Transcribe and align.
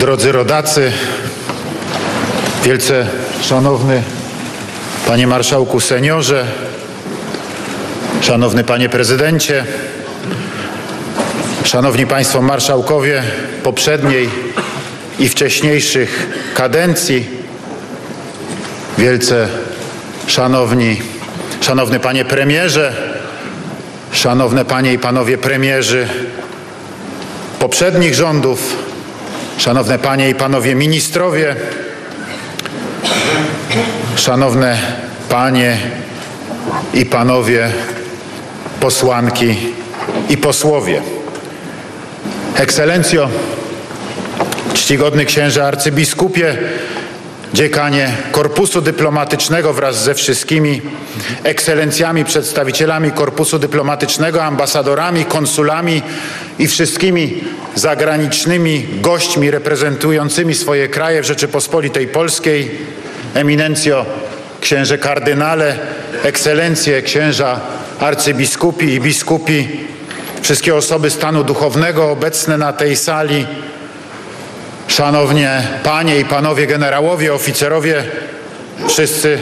Drodzy 0.00 0.32
rodacy, 0.32 0.92
wielce 2.64 3.06
szanowny 3.42 4.02
panie 5.06 5.26
marszałku 5.26 5.80
seniorze, 5.80 6.46
szanowny 8.20 8.64
panie 8.64 8.88
prezydencie, 8.88 9.64
szanowni 11.64 12.06
państwo 12.06 12.42
marszałkowie 12.42 13.22
poprzedniej 13.62 14.28
i 15.18 15.28
wcześniejszych 15.28 16.28
kadencji, 16.54 17.26
wielce 18.98 19.48
szanowni, 20.26 21.00
szanowny 21.60 22.00
panie 22.00 22.24
premierze, 22.24 22.92
szanowne 24.12 24.64
panie 24.64 24.92
i 24.92 24.98
panowie 24.98 25.38
premierzy 25.38 26.08
poprzednich 27.58 28.14
rządów, 28.14 28.89
szanowne 29.60 29.98
panie 29.98 30.30
i 30.30 30.34
panowie 30.34 30.74
ministrowie, 30.74 31.56
szanowne 34.16 34.78
panie 35.28 35.78
i 36.94 37.06
panowie 37.06 37.70
posłanki 38.80 39.56
i 40.28 40.36
posłowie. 40.36 41.02
Ekscelencjo, 42.54 43.28
czcigodny 44.74 45.24
księże 45.24 45.66
arcybiskupie, 45.66 46.56
dziekanie 47.54 48.12
Korpusu 48.32 48.80
Dyplomatycznego 48.80 49.72
wraz 49.72 50.04
ze 50.04 50.14
wszystkimi 50.14 50.82
ekscelencjami, 51.44 52.24
przedstawicielami 52.24 53.10
Korpusu 53.10 53.58
Dyplomatycznego, 53.58 54.44
ambasadorami, 54.44 55.24
konsulami 55.24 56.02
i 56.60 56.68
wszystkimi 56.68 57.44
zagranicznymi 57.74 58.86
gośćmi 59.00 59.50
reprezentującymi 59.50 60.54
swoje 60.54 60.88
kraje 60.88 61.22
w 61.22 61.26
Rzeczypospolitej 61.26 62.08
Polskiej, 62.08 62.70
eminencjo 63.34 64.06
księże 64.60 64.98
kardynale, 64.98 65.78
ekscelencje 66.24 67.02
księża 67.02 67.60
arcybiskupi 68.00 68.86
i 68.86 69.00
biskupi, 69.00 69.68
wszystkie 70.42 70.74
osoby 70.74 71.10
stanu 71.10 71.44
duchownego 71.44 72.10
obecne 72.10 72.58
na 72.58 72.72
tej 72.72 72.96
sali, 72.96 73.46
szanownie 74.88 75.62
panie 75.82 76.18
i 76.18 76.24
panowie 76.24 76.66
generałowie, 76.66 77.34
oficerowie, 77.34 78.04
wszyscy 78.88 79.38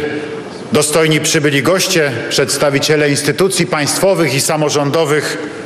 dostojni 0.73 1.21
przybyli 1.21 1.63
goście, 1.63 2.13
przedstawiciele 2.29 3.11
instytucji 3.11 3.67
państwowych 3.67 4.35
i 4.35 4.41
samorządowych, 4.41 5.58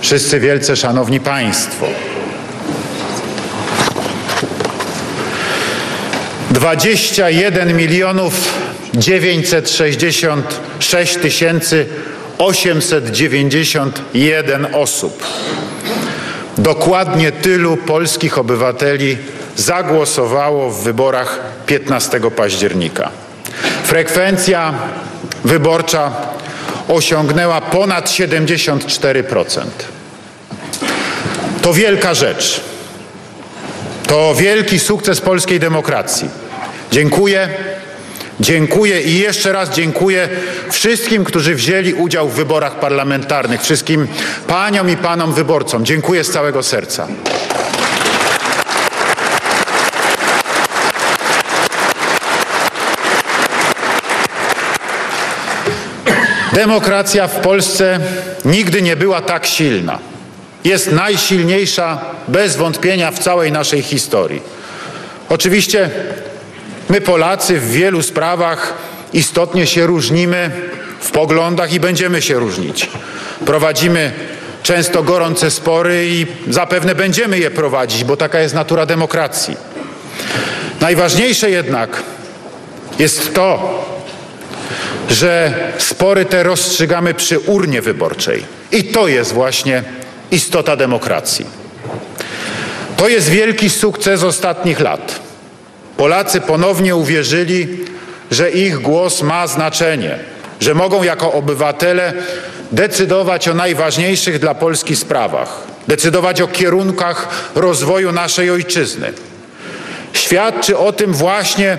wszyscy 0.00 0.40
wielce 0.40 0.76
szanowni 0.76 1.20
państwo. 1.20 1.86
21 6.50 7.76
milionów 7.76 8.34
966 8.94 11.16
tysięcy 11.16 11.86
891 12.38 14.66
osób. 14.72 15.26
Dokładnie 16.58 17.32
tylu 17.32 17.76
polskich 17.76 18.38
obywateli 18.38 19.16
zagłosowało 19.56 20.70
w 20.70 20.82
wyborach 20.82 21.40
15 21.66 22.20
października. 22.36 23.10
Frekwencja 23.84 24.74
wyborcza 25.44 26.12
osiągnęła 26.88 27.60
ponad 27.60 28.08
74%. 28.08 29.64
To 31.62 31.72
wielka 31.72 32.14
rzecz. 32.14 32.60
To 34.06 34.34
wielki 34.34 34.78
sukces 34.78 35.20
polskiej 35.20 35.60
demokracji. 35.60 36.28
Dziękuję. 36.90 37.48
Dziękuję 38.40 39.02
i 39.02 39.18
jeszcze 39.18 39.52
raz 39.52 39.70
dziękuję 39.70 40.28
wszystkim, 40.70 41.24
którzy 41.24 41.54
wzięli 41.54 41.94
udział 41.94 42.28
w 42.28 42.34
wyborach 42.34 42.80
parlamentarnych, 42.80 43.62
wszystkim 43.62 44.08
paniom 44.46 44.90
i 44.90 44.96
panom 44.96 45.32
wyborcom. 45.32 45.84
Dziękuję 45.84 46.24
z 46.24 46.30
całego 46.30 46.62
serca. 46.62 47.08
Demokracja 56.54 57.28
w 57.28 57.40
Polsce 57.40 58.00
nigdy 58.44 58.82
nie 58.82 58.96
była 58.96 59.20
tak 59.20 59.46
silna. 59.46 59.98
Jest 60.64 60.92
najsilniejsza 60.92 62.00
bez 62.28 62.56
wątpienia 62.56 63.10
w 63.10 63.18
całej 63.18 63.52
naszej 63.52 63.82
historii. 63.82 64.42
Oczywiście 65.28 65.90
my 66.88 67.00
Polacy 67.00 67.60
w 67.60 67.70
wielu 67.70 68.02
sprawach 68.02 68.74
istotnie 69.12 69.66
się 69.66 69.86
różnimy 69.86 70.50
w 71.00 71.10
poglądach 71.10 71.72
i 71.72 71.80
będziemy 71.80 72.22
się 72.22 72.34
różnić. 72.34 72.90
Prowadzimy 73.46 74.12
często 74.62 75.02
gorące 75.02 75.50
spory 75.50 76.06
i 76.08 76.26
zapewne 76.52 76.94
będziemy 76.94 77.38
je 77.38 77.50
prowadzić, 77.50 78.04
bo 78.04 78.16
taka 78.16 78.40
jest 78.40 78.54
natura 78.54 78.86
demokracji. 78.86 79.56
Najważniejsze 80.80 81.50
jednak 81.50 82.02
jest 82.98 83.34
to, 83.34 83.84
że 85.10 85.54
spory 85.78 86.24
te 86.24 86.42
rozstrzygamy 86.42 87.14
przy 87.14 87.38
urnie 87.38 87.82
wyborczej. 87.82 88.44
I 88.72 88.84
to 88.84 89.08
jest 89.08 89.32
właśnie 89.32 89.82
istota 90.30 90.76
demokracji. 90.76 91.46
To 92.96 93.08
jest 93.08 93.28
wielki 93.28 93.70
sukces 93.70 94.22
ostatnich 94.22 94.80
lat. 94.80 95.20
Polacy 95.96 96.40
ponownie 96.40 96.96
uwierzyli, 96.96 97.68
że 98.30 98.50
ich 98.50 98.78
głos 98.78 99.22
ma 99.22 99.46
znaczenie, 99.46 100.18
że 100.60 100.74
mogą 100.74 101.02
jako 101.02 101.32
obywatele 101.32 102.12
decydować 102.72 103.48
o 103.48 103.54
najważniejszych 103.54 104.38
dla 104.38 104.54
Polski 104.54 104.96
sprawach, 104.96 105.60
decydować 105.88 106.40
o 106.40 106.48
kierunkach 106.48 107.28
rozwoju 107.54 108.12
naszej 108.12 108.50
ojczyzny. 108.50 109.12
Świadczy 110.14 110.78
o 110.78 110.92
tym 110.92 111.12
właśnie 111.12 111.78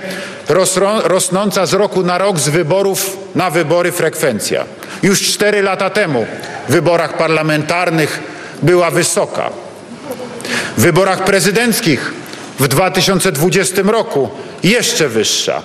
rosnąca 1.04 1.66
z 1.66 1.74
roku 1.74 2.04
na 2.04 2.18
rok 2.18 2.40
z 2.40 2.50
wyborów 2.50 3.18
na 3.36 3.50
wybory 3.50 3.92
frekwencja. 3.92 4.66
Już 5.04 5.22
cztery 5.22 5.62
lata 5.62 5.90
temu 5.90 6.26
w 6.70 6.72
wyborach 6.72 7.18
parlamentarnych 7.18 8.20
była 8.64 8.92
wysoka. 8.92 9.50
W 10.78 10.82
wyborach 10.82 11.24
prezydenckich 11.24 12.14
w 12.60 12.68
2020 12.68 13.82
roku 13.82 14.30
jeszcze 14.64 15.10
wyższa, 15.10 15.62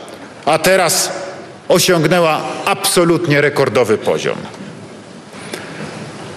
a 0.47 0.59
teraz 0.59 1.13
osiągnęła 1.69 2.41
absolutnie 2.65 3.41
rekordowy 3.41 3.99
poziom. 3.99 4.37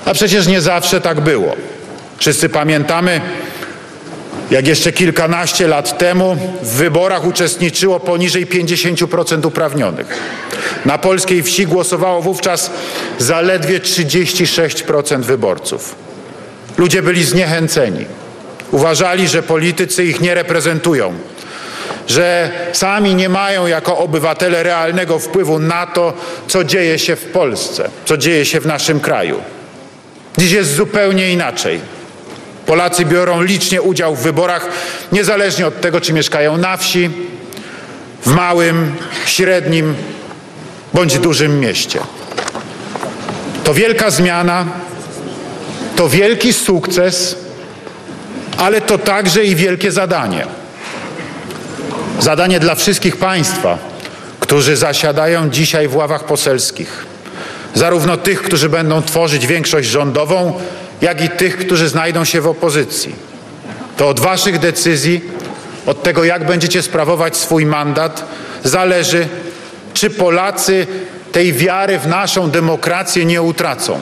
A 0.06 0.14
przecież 0.14 0.48
nie 0.48 0.62
zawsze 0.62 1.02
tak 1.02 1.22
było. 1.22 1.56
Wszyscy 2.18 2.50
pamiętamy, 2.50 3.22
jak 4.52 4.68
jeszcze 4.68 4.92
kilkanaście 4.92 5.68
lat 5.68 5.98
temu 5.98 6.38
w 6.62 6.68
wyborach 6.68 7.26
uczestniczyło 7.26 8.00
poniżej 8.00 8.48
50% 8.48 9.46
uprawnionych. 9.46 10.08
Na 10.86 10.98
polskiej 10.98 11.44
wsi 11.44 11.68
głosowało 11.68 12.22
wówczas 12.22 12.72
zaledwie 13.20 13.80
36% 13.80 15.22
wyborców. 15.22 15.96
Ludzie 16.78 17.02
byli 17.02 17.24
zniechęceni. 17.24 18.06
Uważali, 18.72 19.28
że 19.28 19.44
politycy 19.44 20.06
ich 20.06 20.22
nie 20.22 20.34
reprezentują, 20.34 21.14
że 22.08 22.52
sami 22.74 23.16
nie 23.16 23.30
mają 23.30 23.68
jako 23.68 23.98
obywatele 23.98 24.64
realnego 24.64 25.20
wpływu 25.20 25.60
na 25.60 25.88
to, 25.88 26.14
co 26.48 26.64
dzieje 26.64 27.00
się 27.00 27.16
w 27.16 27.26
Polsce, 27.26 27.90
co 28.06 28.18
dzieje 28.18 28.46
się 28.46 28.60
w 28.60 28.66
naszym 28.66 29.00
kraju. 29.00 29.42
Dziś 30.38 30.52
jest 30.52 30.76
zupełnie 30.76 31.32
inaczej. 31.32 31.80
Polacy 32.66 33.06
biorą 33.06 33.42
licznie 33.42 33.82
udział 33.82 34.16
w 34.16 34.22
wyborach, 34.22 34.70
niezależnie 35.12 35.68
od 35.68 35.82
tego, 35.82 36.02
czy 36.02 36.14
mieszkają 36.14 36.58
na 36.58 36.78
wsi, 36.78 37.10
w 38.26 38.32
małym, 38.32 38.96
średnim 39.26 39.96
bądź 40.94 41.20
dużym 41.20 41.60
mieście. 41.60 42.00
To 43.64 43.74
wielka 43.74 44.10
zmiana, 44.10 44.66
to 45.96 46.10
wielki 46.10 46.54
sukces, 46.54 47.36
ale 48.58 48.82
to 48.82 48.98
także 48.98 49.44
i 49.44 49.56
wielkie 49.56 49.92
zadanie. 49.92 50.46
Zadanie 52.20 52.60
dla 52.60 52.76
wszystkich 52.76 53.18
Państwa, 53.18 53.78
którzy 54.40 54.76
zasiadają 54.76 55.50
dzisiaj 55.50 55.88
w 55.88 55.96
ławach 55.96 56.26
poselskich 56.26 57.13
zarówno 57.76 58.18
tych, 58.18 58.42
którzy 58.42 58.70
będą 58.70 59.02
tworzyć 59.02 59.48
większość 59.48 59.90
rządową, 59.90 60.54
jak 61.02 61.22
i 61.22 61.30
tych, 61.30 61.58
którzy 61.58 61.88
znajdą 61.88 62.26
się 62.26 62.42
w 62.42 62.48
opozycji. 62.48 63.16
To 63.98 64.10
od 64.10 64.20
Waszych 64.20 64.60
decyzji, 64.60 65.22
od 65.86 66.04
tego, 66.04 66.24
jak 66.24 66.46
będziecie 66.46 66.82
sprawować 66.82 67.38
swój 67.38 67.66
mandat, 67.66 68.26
zależy, 68.64 69.28
czy 69.94 70.10
Polacy 70.10 70.88
tej 71.32 71.54
wiary 71.54 72.00
w 72.00 72.08
naszą 72.08 72.50
demokrację 72.50 73.26
nie 73.26 73.42
utracą. 73.42 74.00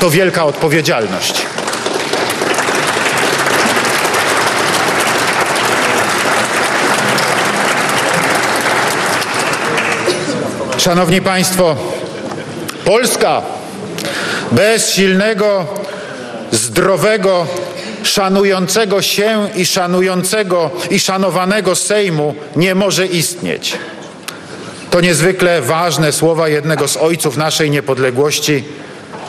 To 0.00 0.10
wielka 0.10 0.44
odpowiedzialność. 0.44 1.42
Szanowni 10.78 11.20
Państwo, 11.20 11.76
Polska 12.84 13.42
bez 14.52 14.92
silnego, 14.92 15.66
zdrowego, 16.52 17.46
szanującego 18.02 19.02
się 19.02 19.48
i 19.56 19.66
szanującego 19.66 20.70
i 20.90 21.00
szanowanego 21.00 21.76
Sejmu 21.76 22.34
nie 22.56 22.74
może 22.74 23.06
istnieć. 23.06 23.78
To 24.90 25.00
niezwykle 25.00 25.62
ważne 25.62 26.12
słowa 26.12 26.48
jednego 26.48 26.88
z 26.88 26.96
ojców 26.96 27.36
naszej 27.36 27.70
niepodległości, 27.70 28.64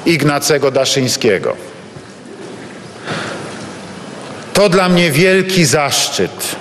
Ignacego 0.06 0.71
Daszyńskiego. 0.71 1.56
To 4.53 4.69
dla 4.69 4.89
mnie 4.89 5.12
wielki 5.12 5.65
zaszczyt 5.65 6.56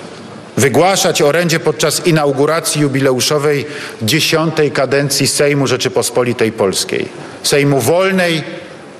wygłaszać 0.61 1.21
orędzie 1.21 1.59
podczas 1.59 2.07
inauguracji 2.07 2.81
jubileuszowej 2.81 3.65
dziesiątej 4.01 4.71
kadencji 4.71 5.27
Sejmu 5.27 5.67
Rzeczypospolitej 5.67 6.51
Polskiej. 6.51 7.09
Sejmu 7.43 7.79
wolnej, 7.79 8.43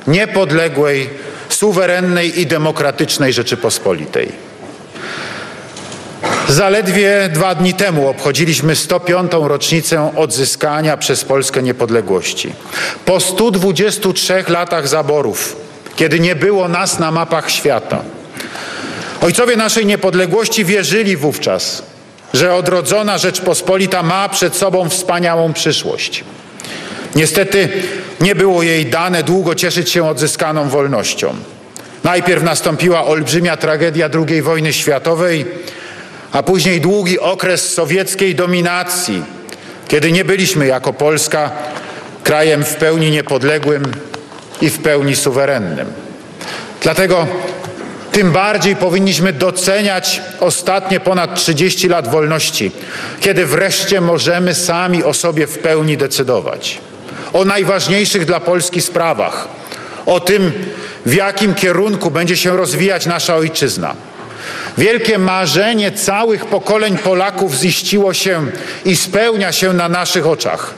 niepodległej, 0.08 1.10
suwerennej 1.50 2.40
i 2.40 2.48
demokratycznej 2.48 3.34
Rzeczypospolitej. 3.34 4.32
Zaledwie 6.50 7.30
dwa 7.34 7.56
dni 7.56 7.74
temu 7.74 8.08
obchodziliśmy 8.08 8.76
105. 8.76 9.32
rocznicę 9.42 10.12
odzyskania 10.16 10.98
przez 10.98 11.26
Polskę 11.26 11.64
niepodległości. 11.64 12.54
Po 13.06 13.20
123 13.20 14.44
latach 14.48 14.88
zaborów, 14.88 15.56
kiedy 15.96 16.20
nie 16.20 16.36
było 16.36 16.68
nas 16.68 17.00
na 17.00 17.12
mapach 17.12 17.52
świata, 17.52 18.04
ojcowie 19.22 19.56
naszej 19.56 19.86
niepodległości 19.86 20.66
wierzyli 20.66 21.18
wówczas, 21.18 21.84
że 22.34 22.56
odrodzona 22.56 23.18
Rzeczpospolita 23.18 24.04
ma 24.04 24.30
przed 24.30 24.56
sobą 24.56 24.90
wspaniałą 24.90 25.54
przyszłość. 25.54 26.24
Niestety 27.16 27.70
nie 28.22 28.36
było 28.36 28.64
jej 28.64 28.86
dane 28.86 29.24
długo 29.24 29.56
cieszyć 29.56 29.90
się 29.90 30.10
odzyskaną 30.10 30.70
wolnością. 30.70 31.34
Najpierw 32.04 32.44
nastąpiła 32.44 33.06
olbrzymia 33.06 33.58
tragedia 33.58 34.10
II 34.28 34.42
wojny 34.42 34.74
światowej, 34.74 35.46
a 36.32 36.44
później 36.44 36.82
długi 36.82 37.20
okres 37.20 37.74
sowieckiej 37.74 38.36
dominacji, 38.36 39.24
kiedy 39.88 40.12
nie 40.12 40.26
byliśmy 40.26 40.68
jako 40.68 40.94
Polska 40.94 41.52
krajem 42.24 42.64
w 42.64 42.76
pełni 42.76 43.12
niepodległym 43.12 43.92
i 44.62 44.70
w 44.70 44.80
pełni 44.80 45.16
suwerennym. 45.16 45.88
Dlatego 46.82 47.28
tym 48.12 48.32
bardziej 48.32 48.76
powinniśmy 48.76 49.34
doceniać 49.34 50.22
ostatnie 50.40 51.00
ponad 51.00 51.36
30 51.36 51.88
lat 51.88 52.08
wolności, 52.08 52.72
kiedy 53.20 53.46
wreszcie 53.46 54.02
możemy 54.02 54.56
sami 54.56 55.04
o 55.04 55.14
sobie 55.14 55.48
w 55.48 55.60
pełni 55.60 55.98
decydować. 55.98 56.80
O 57.34 57.46
najważniejszych 57.46 58.26
dla 58.26 58.40
Polski 58.40 58.82
sprawach, 58.82 59.48
o 60.06 60.20
tym, 60.20 60.52
w 61.06 61.14
jakim 61.14 61.54
kierunku 61.54 62.12
będzie 62.12 62.38
się 62.38 62.58
rozwijać 62.58 63.06
nasza 63.06 63.36
ojczyzna. 63.36 63.96
Wielkie 64.78 65.18
marzenie 65.18 65.92
całych 65.92 66.46
pokoleń 66.46 66.98
Polaków 66.98 67.54
ziściło 67.54 68.14
się 68.14 68.48
i 68.86 68.96
spełnia 68.96 69.52
się 69.52 69.74
na 69.74 69.90
naszych 69.90 70.28
oczach. 70.28 70.74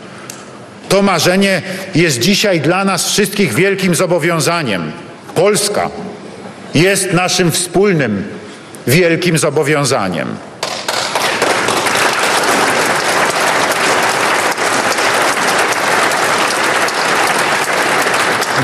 To 0.89 1.01
marzenie 1.01 1.61
jest 1.95 2.19
dzisiaj 2.19 2.61
dla 2.61 2.85
nas 2.85 3.09
wszystkich 3.09 3.53
wielkim 3.53 3.95
zobowiązaniem. 3.95 4.91
Polska 5.35 5.89
jest 6.75 7.13
naszym 7.13 7.51
wspólnym 7.51 8.23
wielkim 8.87 9.37
zobowiązaniem. 9.37 10.27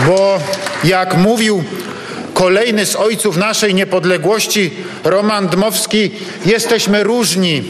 Bo 0.07 0.39
jak 0.83 1.17
mówił 1.17 1.63
kolejny 2.33 2.85
z 2.85 2.95
ojców 2.95 3.37
naszej 3.37 3.75
niepodległości, 3.75 4.71
Roman 5.03 5.47
Dmowski, 5.47 6.11
jesteśmy 6.45 7.03
różni, 7.03 7.63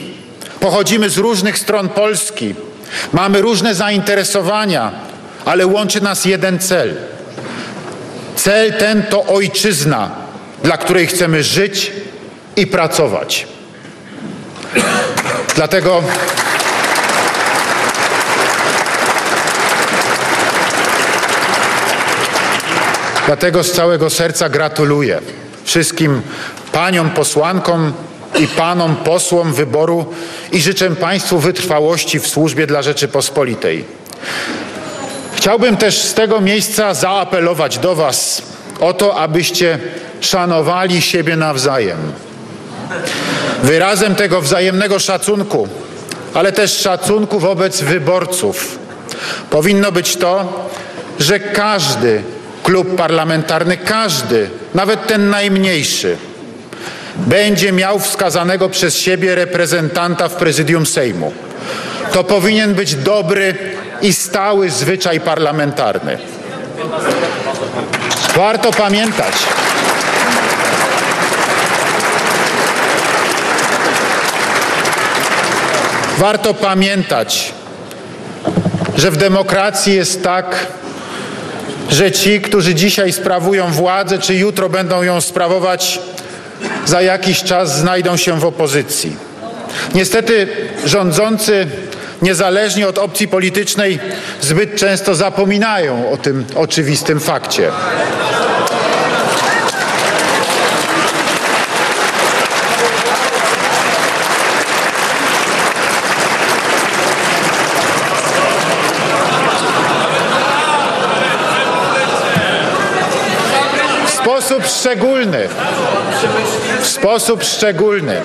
pochodzimy 0.59 1.09
z 1.09 1.17
różnych 1.17 1.57
stron 1.57 1.89
Polski, 1.89 2.55
mamy 3.13 3.41
różne 3.41 3.75
zainteresowania, 3.75 4.91
ale 5.45 5.67
łączy 5.67 6.01
nas 6.01 6.25
jeden 6.25 6.59
cel. 6.59 6.95
Cel 8.35 8.73
ten 8.73 9.03
to 9.03 9.25
ojczyzna, 9.25 10.11
dla 10.63 10.77
której 10.77 11.07
chcemy 11.07 11.43
żyć 11.43 11.91
i 12.55 12.67
pracować. 12.67 13.47
Dlatego 15.55 16.03
Dlatego 23.25 23.63
z 23.63 23.71
całego 23.71 24.09
serca 24.09 24.49
gratuluję 24.49 25.21
wszystkim 25.63 26.21
paniom 26.71 27.09
posłankom 27.09 27.93
i 28.39 28.47
panom 28.47 28.95
posłom 28.95 29.53
wyboru 29.53 30.13
i 30.51 30.61
życzę 30.61 30.95
Państwu 30.95 31.39
wytrwałości 31.39 32.19
w 32.19 32.27
służbie 32.27 32.67
dla 32.67 32.81
Rzeczypospolitej. 32.81 33.85
Chciałbym 35.35 35.77
też 35.77 36.01
z 36.01 36.13
tego 36.13 36.41
miejsca 36.41 36.93
zaapelować 36.93 37.77
do 37.77 37.95
Was 37.95 38.41
o 38.79 38.93
to, 38.93 39.15
abyście 39.15 39.79
szanowali 40.21 41.01
siebie 41.01 41.35
nawzajem. 41.35 41.97
Wyrazem 43.63 44.15
tego 44.15 44.41
wzajemnego 44.41 44.99
szacunku, 44.99 45.67
ale 46.33 46.51
też 46.51 46.77
szacunku 46.77 47.39
wobec 47.39 47.81
wyborców 47.81 48.79
powinno 49.49 49.91
być 49.91 50.15
to, 50.15 50.69
że 51.19 51.39
każdy 51.39 52.23
klub 52.63 52.95
parlamentarny, 52.95 53.77
każdy, 53.77 54.49
nawet 54.75 55.07
ten 55.07 55.29
najmniejszy, 55.29 56.17
będzie 57.15 57.71
miał 57.71 57.99
wskazanego 57.99 58.69
przez 58.69 58.97
siebie 58.97 59.35
reprezentanta 59.35 60.29
w 60.29 60.35
prezydium 60.35 60.85
Sejmu. 60.85 61.33
To 62.13 62.23
powinien 62.23 62.73
być 62.73 62.95
dobry 62.95 63.55
i 64.01 64.13
stały 64.13 64.69
zwyczaj 64.69 65.19
parlamentarny. 65.19 66.17
Warto 68.39 68.71
pamiętać, 68.71 69.33
warto 76.17 76.53
pamiętać, 76.53 77.53
że 78.97 79.11
w 79.11 79.17
demokracji 79.17 79.95
jest 79.95 80.23
tak, 80.23 80.67
że 81.89 82.11
ci, 82.11 82.41
którzy 82.41 82.75
dzisiaj 82.75 83.13
sprawują 83.13 83.71
władzę, 83.71 84.19
czy 84.19 84.35
jutro 84.35 84.69
będą 84.69 85.03
ją 85.03 85.21
sprawować, 85.21 85.99
za 86.85 87.01
jakiś 87.01 87.43
czas 87.43 87.77
znajdą 87.77 88.17
się 88.17 88.39
w 88.39 88.45
opozycji. 88.45 89.15
Niestety 89.95 90.47
rządzący, 90.85 91.67
niezależnie 92.21 92.87
od 92.87 92.97
opcji 92.97 93.27
politycznej, 93.27 93.99
zbyt 94.41 94.75
często 94.75 95.15
zapominają 95.15 96.11
o 96.11 96.17
tym 96.17 96.45
oczywistym 96.55 97.19
fakcie. 97.19 97.71
sposób 114.49 114.65
szczególny, 114.65 115.47
w 116.81 116.87
sposób 116.87 117.43
szczególny 117.43 118.21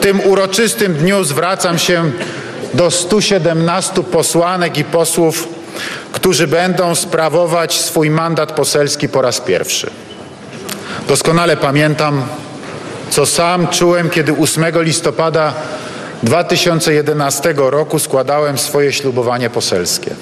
w 0.00 0.02
tym 0.02 0.20
uroczystym 0.20 0.94
dniu 0.94 1.24
zwracam 1.24 1.78
się 1.78 2.10
do 2.74 2.90
117 2.90 4.02
posłanek 4.02 4.78
i 4.78 4.84
posłów, 4.84 5.48
którzy 6.12 6.46
będą 6.46 6.94
sprawować 6.94 7.80
swój 7.80 8.10
mandat 8.10 8.52
poselski 8.52 9.08
po 9.08 9.22
raz 9.22 9.40
pierwszy. 9.40 9.90
Doskonale 11.08 11.56
pamiętam, 11.56 12.22
co 13.10 13.26
sam 13.26 13.68
czułem, 13.68 14.10
kiedy 14.10 14.32
8 14.32 14.64
listopada 14.82 15.54
2011 16.22 17.54
roku 17.56 17.98
składałem 17.98 18.58
swoje 18.58 18.92
ślubowanie 18.92 19.50
poselskie. 19.50 20.14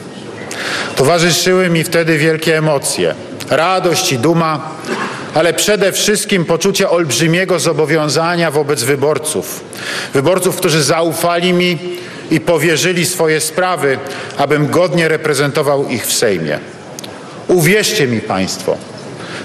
Towarzyszyły 0.96 1.70
mi 1.70 1.84
wtedy 1.84 2.18
wielkie 2.18 2.58
emocje 2.58 3.14
radość 3.50 4.12
i 4.12 4.18
duma, 4.18 4.70
ale 5.38 5.54
przede 5.54 5.92
wszystkim 5.92 6.44
poczucie 6.44 6.90
olbrzymiego 6.90 7.58
zobowiązania 7.58 8.50
wobec 8.50 8.82
wyborców. 8.82 9.60
Wyborców, 10.14 10.56
którzy 10.56 10.82
zaufali 10.82 11.52
mi 11.52 11.78
i 12.30 12.40
powierzyli 12.40 13.06
swoje 13.06 13.40
sprawy, 13.40 13.98
abym 14.36 14.70
godnie 14.70 15.08
reprezentował 15.08 15.88
ich 15.88 16.06
w 16.06 16.12
Sejmie. 16.12 16.58
Uwierzcie 17.48 18.06
mi 18.06 18.20
Państwo, 18.20 18.76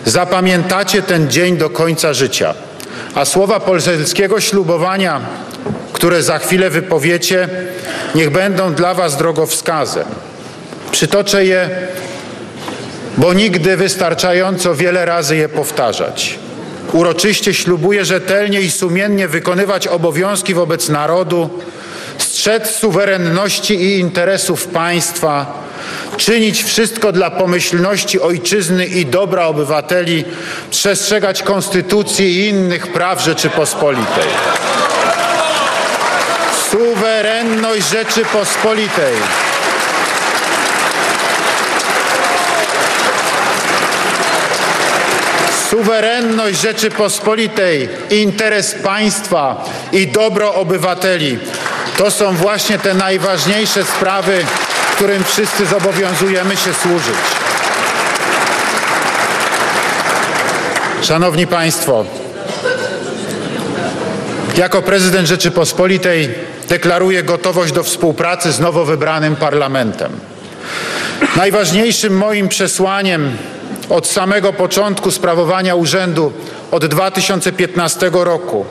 zapamiętacie 0.06 1.02
ten 1.02 1.30
dzień 1.30 1.58
do 1.58 1.70
końca 1.70 2.14
życia, 2.14 2.54
a 3.16 3.26
słowa 3.26 3.60
polskiego 3.60 4.42
ślubowania, 4.42 5.22
które 5.94 6.24
za 6.24 6.40
chwilę 6.40 6.70
wypowiecie, 6.70 7.50
niech 8.16 8.30
będą 8.30 8.74
dla 8.74 8.94
Was 8.94 9.18
drogowskazem. 9.18 10.06
Przytoczę 10.92 11.46
je, 11.46 11.70
bo 13.18 13.34
nigdy 13.34 13.78
wystarczająco 13.78 14.76
wiele 14.76 15.06
razy 15.06 15.38
je 15.38 15.50
powtarzać. 15.50 16.40
Uroczyście 16.94 17.54
ślubuję 17.54 18.06
rzetelnie 18.06 18.62
i 18.62 18.72
sumiennie 18.72 19.28
wykonywać 19.28 19.88
obowiązki 19.88 20.54
wobec 20.54 20.90
narodu, 20.90 21.50
strzec 22.18 22.70
suwerenności 22.70 23.76
i 23.76 24.00
interesów 24.00 24.68
państwa, 24.68 25.64
czynić 26.18 26.64
wszystko 26.64 27.12
dla 27.12 27.32
pomyślności 27.32 28.20
ojczyzny 28.20 28.86
i 28.86 29.06
dobra 29.06 29.46
obywateli, 29.46 30.26
przestrzegać 30.72 31.44
konstytucji 31.44 32.26
i 32.26 32.48
innych 32.48 32.88
praw 32.88 33.22
Rzeczypospolitej. 33.22 34.28
Suwerenność 36.72 37.90
Rzeczypospolitej. 37.90 39.14
Suwerenność 45.84 46.62
Rzeczypospolitej, 46.62 47.90
interes 48.10 48.76
państwa 48.84 49.66
i 49.92 50.08
dobro 50.08 50.54
obywateli 50.54 51.38
to 51.98 52.12
są 52.12 52.36
właśnie 52.36 52.80
te 52.80 52.94
najważniejsze 52.94 53.84
sprawy, 53.84 54.46
którym 54.96 55.24
wszyscy 55.24 55.66
zobowiązujemy 55.66 56.58
się 56.58 56.74
służyć. 56.74 57.16
Szanowni 61.02 61.48
Państwo, 61.48 62.06
jako 64.58 64.82
prezydent 64.82 65.28
Rzeczypospolitej 65.28 66.30
deklaruję 66.70 67.24
gotowość 67.24 67.74
do 67.74 67.84
współpracy 67.84 68.52
z 68.52 68.60
nowo 68.60 68.86
wybranym 68.86 69.36
parlamentem. 69.36 70.12
Najważniejszym 71.36 72.18
moim 72.18 72.50
przesłaniem 72.50 73.38
od 73.94 74.08
samego 74.08 74.54
początku 74.54 75.12
sprawowania 75.12 75.76
urzędu 75.76 76.32
od 76.72 76.86
2015 76.86 78.10
roku 78.14 78.66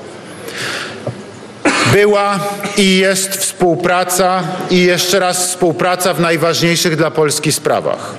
była 1.92 2.38
i 2.76 2.96
jest 2.96 3.36
współpraca 3.36 4.42
i 4.70 4.82
jeszcze 4.82 5.18
raz 5.18 5.46
współpraca 5.46 6.14
w 6.14 6.20
najważniejszych 6.20 6.96
dla 6.96 7.10
Polski 7.10 7.52
sprawach. 7.52 8.14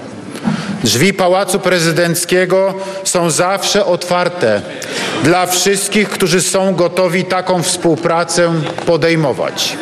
Drzwi 0.84 1.14
Pałacu 1.14 1.60
Prezydenckiego 1.60 2.74
są 3.04 3.30
zawsze 3.30 3.86
otwarte 3.86 4.62
dla 5.24 5.46
wszystkich, 5.46 6.10
którzy 6.10 6.42
są 6.42 6.76
gotowi 6.76 7.26
taką 7.26 7.64
współpracę 7.64 8.54
podejmować. 8.86 9.78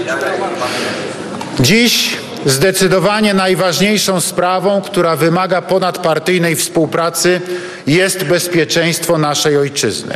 Dziś 1.60 2.18
zdecydowanie 2.46 3.34
najważniejszą 3.34 4.22
sprawą, 4.22 4.82
która 4.82 5.16
wymaga 5.16 5.62
ponadpartyjnej 5.62 6.56
współpracy, 6.56 7.42
jest 7.88 8.24
bezpieczeństwo 8.24 9.18
naszej 9.18 9.58
ojczyzny. 9.58 10.16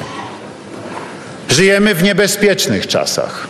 Żyjemy 1.50 1.96
w 1.96 2.04
niebezpiecznych 2.04 2.88
czasach. 2.88 3.48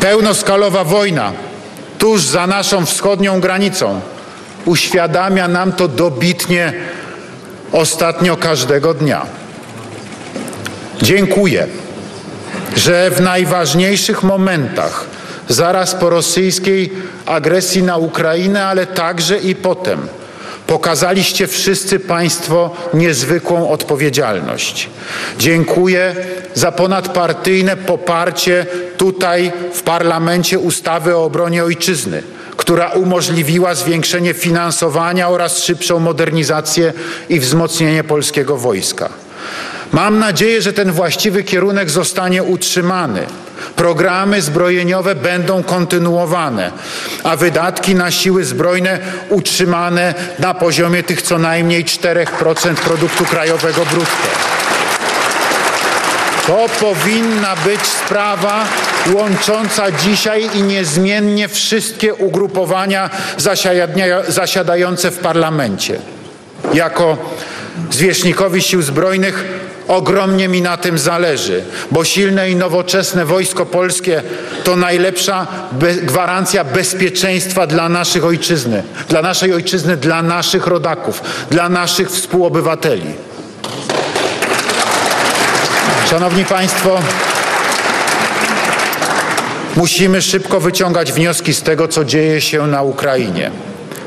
Pełnoskalowa 0.00 0.84
wojna 0.84 1.32
tuż 1.98 2.22
za 2.22 2.46
naszą 2.46 2.86
wschodnią 2.86 3.40
granicą 3.40 4.00
uświadamia 4.64 5.48
nam 5.48 5.72
to 5.72 5.88
dobitnie 5.88 6.72
ostatnio 7.72 8.36
każdego 8.36 8.94
dnia. 8.94 9.26
Dziękuję, 11.02 11.66
że 12.76 13.10
w 13.10 13.20
najważniejszych 13.20 14.22
momentach, 14.22 15.04
zaraz 15.50 15.94
po 15.94 16.10
rosyjskiej 16.10 16.92
agresji 17.26 17.82
na 17.82 17.96
Ukrainę, 17.96 18.66
ale 18.66 18.86
także 18.86 19.38
i 19.38 19.54
potem, 19.54 20.08
Pokazaliście 20.70 21.46
wszyscy 21.46 21.98
Państwo 21.98 22.70
niezwykłą 22.94 23.70
odpowiedzialność. 23.70 24.90
Dziękuję 25.38 26.14
za 26.54 26.72
ponadpartyjne 26.72 27.76
poparcie 27.76 28.66
tutaj 28.96 29.52
w 29.72 29.82
parlamencie 29.82 30.58
ustawy 30.58 31.16
o 31.16 31.24
obronie 31.24 31.64
ojczyzny, 31.64 32.22
która 32.56 32.88
umożliwiła 32.88 33.74
zwiększenie 33.74 34.34
finansowania 34.34 35.28
oraz 35.28 35.62
szybszą 35.62 35.98
modernizację 35.98 36.92
i 37.28 37.40
wzmocnienie 37.40 38.04
polskiego 38.04 38.56
wojska. 38.56 39.08
Mam 39.92 40.18
nadzieję, 40.18 40.62
że 40.62 40.72
ten 40.72 40.92
właściwy 40.92 41.44
kierunek 41.44 41.90
zostanie 41.90 42.42
utrzymany. 42.42 43.26
Programy 43.76 44.42
zbrojeniowe 44.42 45.14
będą 45.14 45.62
kontynuowane, 45.62 46.72
a 47.24 47.36
wydatki 47.36 47.94
na 47.94 48.10
siły 48.10 48.44
zbrojne 48.44 48.98
utrzymane 49.28 50.14
na 50.38 50.54
poziomie 50.54 51.02
tych 51.02 51.22
co 51.22 51.38
najmniej 51.38 51.84
4% 51.84 52.74
produktu 52.74 53.24
krajowego 53.24 53.84
brutto. 53.86 54.28
To 56.46 56.66
powinna 56.80 57.56
być 57.56 57.80
sprawa 57.86 58.64
łącząca 59.14 59.92
dzisiaj 59.92 60.50
i 60.54 60.62
niezmiennie 60.62 61.48
wszystkie 61.48 62.14
ugrupowania 62.14 63.10
zasiadające 64.28 65.10
w 65.10 65.18
parlamencie. 65.18 65.98
Jako 66.74 67.16
zwierzchnikowi 67.90 68.62
sił 68.62 68.82
zbrojnych 68.82 69.44
Ogromnie 69.90 70.48
mi 70.48 70.62
na 70.62 70.76
tym 70.76 70.98
zależy, 70.98 71.64
bo 71.90 72.04
silne 72.04 72.50
i 72.50 72.56
nowoczesne 72.56 73.24
wojsko 73.24 73.66
polskie 73.66 74.22
to 74.64 74.76
najlepsza 74.76 75.46
be 75.72 75.94
gwarancja 75.94 76.64
bezpieczeństwa 76.64 77.66
dla 77.66 77.88
naszych 77.88 78.24
ojczyzny, 78.24 78.82
dla 79.08 79.22
naszej 79.22 79.54
ojczyzny, 79.54 79.96
dla 79.96 80.22
naszych 80.22 80.66
rodaków, 80.66 81.22
dla 81.50 81.68
naszych 81.68 82.10
współobywateli. 82.10 83.14
Szanowni 86.10 86.44
Państwo, 86.44 86.98
musimy 89.76 90.22
szybko 90.22 90.60
wyciągać 90.60 91.12
wnioski 91.12 91.54
z 91.54 91.62
tego, 91.62 91.88
co 91.88 92.04
dzieje 92.04 92.40
się 92.40 92.66
na 92.66 92.82
Ukrainie. 92.82 93.50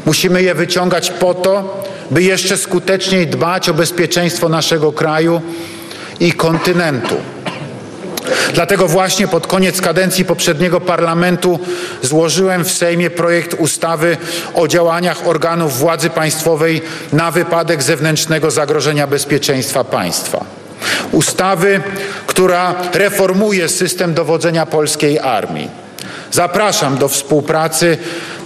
Musimy 0.05 0.43
je 0.43 0.55
wyciągać 0.55 1.11
po 1.11 1.33
to, 1.33 1.83
by 2.11 2.23
jeszcze 2.23 2.57
skuteczniej 2.57 3.27
dbać 3.27 3.69
o 3.69 3.73
bezpieczeństwo 3.73 4.49
naszego 4.49 4.91
kraju 4.91 5.41
i 6.19 6.31
kontynentu. 6.31 7.15
Dlatego 8.53 8.87
właśnie 8.87 9.27
pod 9.27 9.47
koniec 9.47 9.81
kadencji 9.81 10.25
poprzedniego 10.25 10.81
parlamentu 10.81 11.59
złożyłem 12.01 12.63
w 12.63 12.71
Sejmie 12.71 13.09
projekt 13.09 13.53
ustawy 13.53 14.17
o 14.53 14.67
działaniach 14.67 15.27
organów 15.27 15.79
władzy 15.79 16.09
państwowej 16.09 16.81
na 17.13 17.31
wypadek 17.31 17.83
zewnętrznego 17.83 18.51
zagrożenia 18.51 19.07
bezpieczeństwa 19.07 19.83
państwa. 19.83 20.45
Ustawy, 21.11 21.81
która 22.27 22.75
reformuje 22.93 23.69
system 23.69 24.13
dowodzenia 24.13 24.65
polskiej 24.65 25.19
armii. 25.19 25.82
Zapraszam 26.33 26.97
do 26.97 27.07
współpracy 27.07 27.97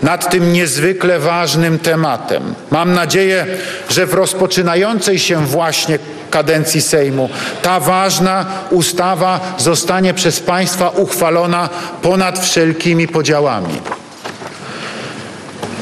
nad 0.03 0.31
tym 0.31 0.53
niezwykle 0.53 1.19
ważnym 1.19 1.79
tematem. 1.79 2.55
Mam 2.71 2.93
nadzieję, 2.93 3.45
że 3.89 4.05
w 4.05 4.13
rozpoczynającej 4.13 5.19
się 5.19 5.45
właśnie 5.45 5.99
kadencji 6.29 6.81
Sejmu 6.81 7.29
ta 7.61 7.79
ważna 7.79 8.45
ustawa 8.69 9.55
zostanie 9.57 10.13
przez 10.13 10.39
Państwa 10.39 10.89
uchwalona 10.89 11.69
ponad 12.01 12.39
wszelkimi 12.39 13.07
podziałami. 13.07 13.81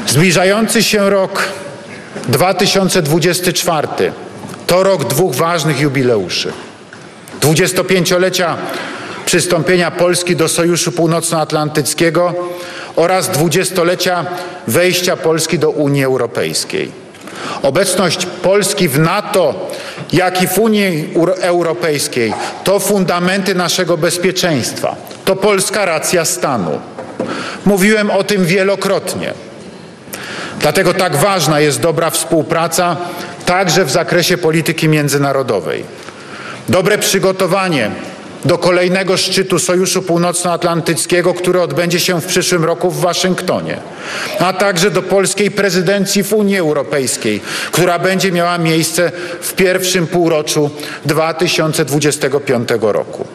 Zbliżający 0.06 0.82
się 0.82 1.10
rok 1.10 1.48
2024 2.28 3.88
to 4.66 4.82
rok 4.82 5.04
dwóch 5.04 5.34
ważnych 5.34 5.80
jubileuszy. 5.80 6.52
25-lecia 7.40 8.56
przystąpienia 9.26 9.90
Polski 9.90 10.36
do 10.36 10.48
Sojuszu 10.48 10.92
Północnoatlantyckiego 10.92 12.34
oraz 12.96 13.28
dwudziestolecia 13.28 14.26
wejścia 14.66 15.16
Polski 15.16 15.58
do 15.58 15.70
Unii 15.70 16.04
Europejskiej. 16.04 16.92
Obecność 17.62 18.26
Polski 18.26 18.88
w 18.88 18.98
NATO, 18.98 19.70
jak 20.12 20.42
i 20.42 20.46
w 20.46 20.58
Unii 20.58 21.14
Europejskiej 21.40 22.32
to 22.64 22.80
fundamenty 22.80 23.54
naszego 23.54 23.96
bezpieczeństwa. 23.96 24.96
To 25.24 25.36
polska 25.36 25.84
racja 25.84 26.24
stanu. 26.24 26.80
Mówiłem 27.64 28.10
o 28.10 28.24
tym 28.24 28.44
wielokrotnie. 28.44 29.32
Dlatego 30.60 30.94
tak 30.94 31.16
ważna 31.16 31.60
jest 31.60 31.80
dobra 31.80 32.10
współpraca 32.10 32.96
także 33.46 33.84
w 33.84 33.90
zakresie 33.90 34.38
polityki 34.38 34.88
międzynarodowej. 34.88 35.84
Dobre 36.68 36.98
przygotowanie 36.98 37.90
do 38.46 38.58
kolejnego 38.58 39.16
szczytu 39.16 39.58
Sojuszu 39.58 40.02
Północnoatlantyckiego, 40.02 41.34
który 41.34 41.60
odbędzie 41.60 42.00
się 42.00 42.20
w 42.20 42.26
przyszłym 42.26 42.64
roku 42.64 42.90
w 42.90 43.00
Waszyngtonie, 43.00 43.80
a 44.40 44.52
także 44.52 44.90
do 44.90 45.02
polskiej 45.02 45.50
prezydencji 45.50 46.22
w 46.22 46.32
Unii 46.32 46.56
Europejskiej, 46.56 47.40
która 47.72 47.98
będzie 47.98 48.32
miała 48.32 48.58
miejsce 48.58 49.12
w 49.40 49.54
pierwszym 49.54 50.06
półroczu 50.06 50.70
2025 51.04 52.68
roku. 52.80 53.26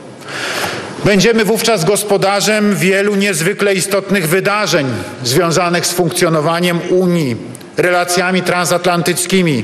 Będziemy 1.05 1.45
wówczas 1.45 1.85
gospodarzem 1.85 2.75
wielu 2.75 3.15
niezwykle 3.15 3.73
istotnych 3.73 4.27
wydarzeń 4.27 4.87
związanych 5.23 5.85
z 5.85 5.91
funkcjonowaniem 5.91 6.79
Unii, 6.89 7.35
relacjami 7.77 8.41
transatlantyckimi, 8.41 9.63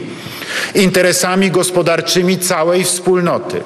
interesami 0.75 1.51
gospodarczymi 1.51 2.37
całej 2.37 2.83
wspólnoty. 2.83 3.61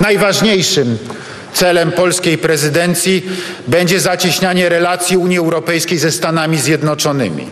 Najważniejszym 0.00 0.98
celem 1.52 1.92
polskiej 1.92 2.38
prezydencji 2.38 3.22
będzie 3.66 4.00
zacieśnianie 4.00 4.68
relacji 4.68 5.16
Unii 5.16 5.38
Europejskiej 5.38 5.98
ze 5.98 6.12
Stanami 6.12 6.58
Zjednoczonymi. 6.58 7.46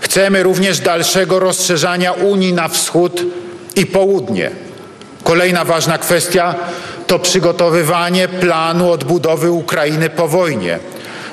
Chcemy 0.00 0.42
również 0.42 0.80
dalszego 0.80 1.38
rozszerzania 1.38 2.12
Unii 2.12 2.52
na 2.52 2.68
wschód 2.68 3.22
i 3.76 3.86
południe. 3.86 4.50
Kolejna 5.24 5.64
ważna 5.64 5.98
kwestia 5.98 6.54
to 7.06 7.18
przygotowywanie 7.18 8.28
planu 8.28 8.90
odbudowy 8.90 9.50
Ukrainy 9.50 10.10
po 10.10 10.28
wojnie. 10.28 10.78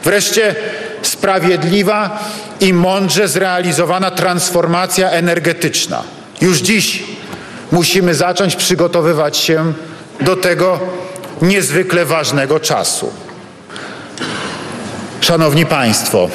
Wreszcie 0.04 0.56
sprawiedliwa 1.02 2.20
i 2.60 2.74
mądrze 2.74 3.28
zrealizowana 3.28 4.12
transformacja 4.12 5.10
energetyczna. 5.10 6.04
Już 6.42 6.58
dziś 6.58 7.04
musimy 7.72 8.16
zacząć 8.16 8.56
przygotowywać 8.56 9.38
się 9.38 9.74
do 10.22 10.36
tego 10.36 10.80
niezwykle 11.42 12.06
ważnego 12.06 12.60
czasu. 12.60 13.14
Szanowni 15.22 15.66
Państwo, 15.66 16.30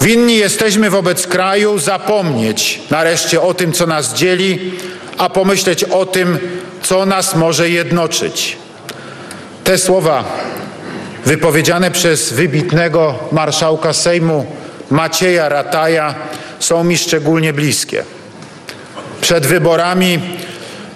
winni 0.00 0.36
jesteśmy 0.36 0.90
wobec 0.90 1.26
kraju 1.26 1.78
zapomnieć 1.78 2.80
nareszcie 2.90 3.40
o 3.40 3.54
tym, 3.54 3.72
co 3.72 3.86
nas 3.86 4.14
dzieli, 4.14 4.72
a 5.18 5.30
pomyśleć 5.30 5.84
o 5.84 6.06
tym, 6.06 6.38
co 6.82 7.06
nas 7.06 7.34
może 7.34 7.70
jednoczyć. 7.70 8.56
Te 9.64 9.78
słowa 9.78 10.24
wypowiedziane 11.24 11.90
przez 11.90 12.32
wybitnego 12.32 13.14
marszałka 13.32 13.92
Sejmu 13.92 14.46
Macieja 14.90 15.48
Rataja 15.48 16.14
są 16.58 16.84
mi 16.84 16.98
szczególnie 16.98 17.52
bliskie. 17.52 18.04
Przed 19.20 19.46
wyborami 19.46 20.20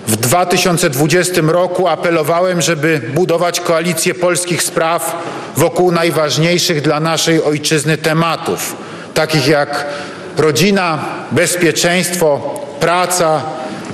w 0.07 0.17
2020 0.17 1.43
roku 1.47 1.89
apelowałem, 1.89 2.63
żeby 2.63 3.01
budować 3.15 3.61
koalicję 3.61 4.15
polskich 4.15 4.63
spraw 4.63 5.23
wokół 5.57 5.93
najważniejszych 5.93 6.83
dla 6.83 7.01
naszej 7.01 7.43
ojczyzny 7.43 7.99
tematów, 7.99 8.77
takich 9.15 9.49
jak 9.49 9.87
rodzina, 10.39 11.05
bezpieczeństwo, 11.33 12.61
praca, 12.81 13.43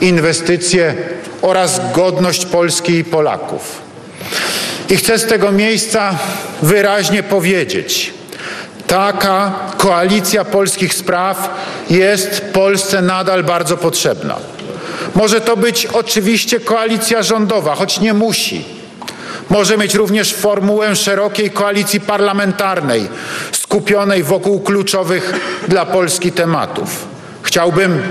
inwestycje 0.00 0.94
oraz 1.42 1.80
godność 1.92 2.46
Polski 2.46 2.92
i 2.92 3.04
Polaków. 3.04 3.82
I 4.90 4.96
chcę 4.96 5.18
z 5.18 5.26
tego 5.26 5.52
miejsca 5.52 6.18
wyraźnie 6.62 7.22
powiedzieć, 7.22 8.14
taka 8.86 9.54
koalicja 9.76 10.44
polskich 10.44 10.94
spraw 10.94 11.50
jest 11.90 12.40
Polsce 12.52 13.02
nadal 13.02 13.44
bardzo 13.44 13.76
potrzebna. 13.76 14.36
Może 15.18 15.40
to 15.40 15.56
być 15.56 15.86
oczywiście 15.86 16.60
koalicja 16.60 17.22
rządowa, 17.22 17.74
choć 17.74 18.00
nie 18.00 18.14
musi. 18.14 18.64
Może 19.50 19.78
mieć 19.78 19.94
również 19.94 20.34
formułę 20.34 20.96
szerokiej 20.96 21.50
koalicji 21.50 22.00
parlamentarnej, 22.00 23.08
skupionej 23.52 24.22
wokół 24.22 24.60
kluczowych 24.60 25.32
dla 25.68 25.86
Polski 25.86 26.32
tematów. 26.32 27.04
Chciałbym, 27.42 28.02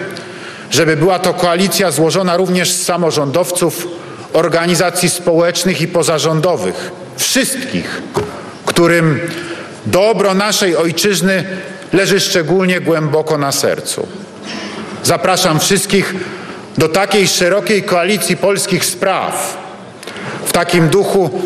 żeby 0.72 0.98
była 0.98 1.20
to 1.20 1.34
koalicja 1.34 1.92
złożona 1.92 2.38
również 2.38 2.72
z 2.72 2.86
samorządowców, 2.86 3.88
organizacji 4.34 5.10
społecznych 5.10 5.82
i 5.82 5.88
pozarządowych, 5.88 6.92
wszystkich, 7.18 8.02
którym 8.66 9.20
dobro 9.86 10.34
naszej 10.34 10.76
ojczyzny 10.76 11.44
leży 11.94 12.20
szczególnie 12.20 12.82
głęboko 12.82 13.38
na 13.38 13.52
sercu. 13.52 14.08
Zapraszam 15.04 15.60
wszystkich 15.60 16.16
do 16.78 16.90
takiej 16.90 17.28
szerokiej 17.28 17.84
koalicji 17.84 18.38
polskich 18.38 18.86
spraw. 18.86 19.58
W 20.46 20.52
takim 20.52 20.90
duchu 20.90 21.42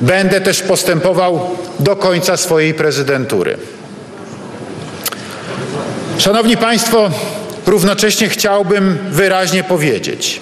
będę 0.00 0.40
też 0.40 0.62
postępował 0.62 1.56
do 1.78 1.96
końca 1.96 2.36
swojej 2.36 2.74
prezydentury. 2.74 3.58
Szanowni 6.18 6.56
Państwo, 6.56 7.10
równocześnie 7.66 8.28
chciałbym 8.28 8.98
wyraźnie 9.10 9.64
powiedzieć, 9.64 10.40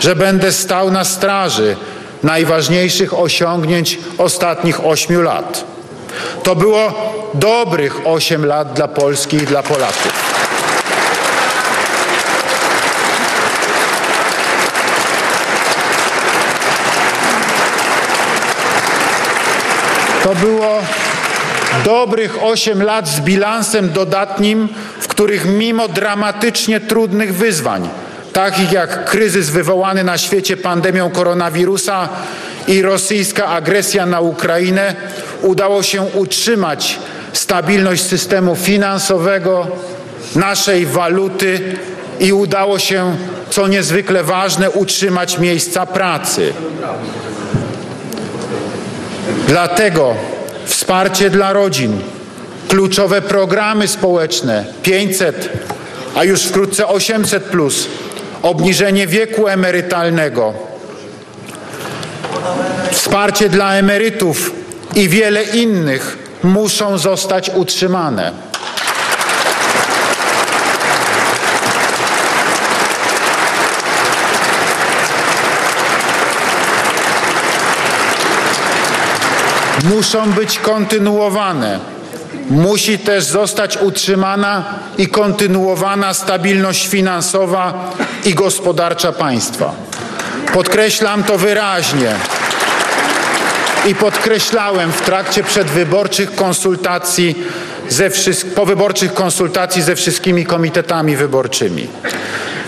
że 0.00 0.16
będę 0.16 0.52
stał 0.52 0.90
na 0.90 1.04
straży 1.04 1.76
najważniejszych 2.22 3.18
osiągnięć 3.18 3.98
ostatnich 4.18 4.86
ośmiu 4.86 5.22
lat. 5.22 5.64
To 6.42 6.56
było 6.56 7.12
dobrych 7.34 8.06
osiem 8.06 8.46
lat 8.46 8.72
dla 8.72 8.88
Polski 8.88 9.36
i 9.36 9.40
dla 9.40 9.62
Polaków. 9.62 10.35
To 20.26 20.34
było 20.34 20.78
dobrych 21.84 22.42
8 22.42 22.82
lat 22.82 23.08
z 23.08 23.20
bilansem 23.20 23.92
dodatnim, 23.92 24.68
w 25.00 25.08
których 25.08 25.44
mimo 25.44 25.88
dramatycznie 25.88 26.80
trudnych 26.80 27.34
wyzwań, 27.34 27.88
takich 28.32 28.72
jak 28.72 29.04
kryzys 29.04 29.50
wywołany 29.50 30.04
na 30.04 30.18
świecie 30.18 30.56
pandemią 30.56 31.10
koronawirusa 31.10 32.08
i 32.68 32.82
rosyjska 32.82 33.46
agresja 33.46 34.06
na 34.06 34.20
Ukrainę, 34.20 34.94
udało 35.42 35.82
się 35.82 36.02
utrzymać 36.02 36.98
stabilność 37.32 38.02
systemu 38.02 38.56
finansowego, 38.56 39.66
naszej 40.34 40.86
waluty 40.86 41.60
i 42.20 42.32
udało 42.32 42.78
się, 42.78 43.16
co 43.50 43.68
niezwykle 43.68 44.24
ważne, 44.24 44.70
utrzymać 44.70 45.38
miejsca 45.38 45.86
pracy. 45.86 46.52
Dlatego 49.46 50.14
wsparcie 50.64 51.30
dla 51.30 51.52
rodzin, 51.52 52.00
kluczowe 52.68 53.22
programy 53.22 53.88
społeczne 53.88 54.64
500, 54.82 55.48
a 56.16 56.24
już 56.24 56.42
wkrótce 56.42 56.86
800, 56.86 57.44
plus, 57.44 57.88
obniżenie 58.42 59.06
wieku 59.06 59.48
emerytalnego, 59.48 60.54
wsparcie 62.90 63.48
dla 63.48 63.74
emerytów 63.74 64.52
i 64.94 65.08
wiele 65.08 65.42
innych 65.42 66.18
muszą 66.42 66.98
zostać 66.98 67.50
utrzymane. 67.54 68.32
Muszą 79.94 80.32
być 80.32 80.58
kontynuowane. 80.58 81.78
Musi 82.50 82.98
też 82.98 83.24
zostać 83.24 83.76
utrzymana 83.76 84.64
i 84.98 85.08
kontynuowana 85.08 86.14
stabilność 86.14 86.88
finansowa 86.88 87.92
i 88.24 88.34
gospodarcza 88.34 89.12
państwa. 89.12 89.72
Podkreślam 90.52 91.24
to 91.24 91.38
wyraźnie 91.38 92.12
i 93.86 93.94
podkreślałem 93.94 94.92
w 94.92 95.00
trakcie 95.00 95.42
przedwyborczych 95.42 96.34
konsultacji 96.34 97.34
ze 97.88 98.10
powyborczych 98.54 99.14
konsultacji 99.14 99.82
ze 99.82 99.96
wszystkimi 99.96 100.46
komitetami 100.46 101.16
wyborczymi. 101.16 101.88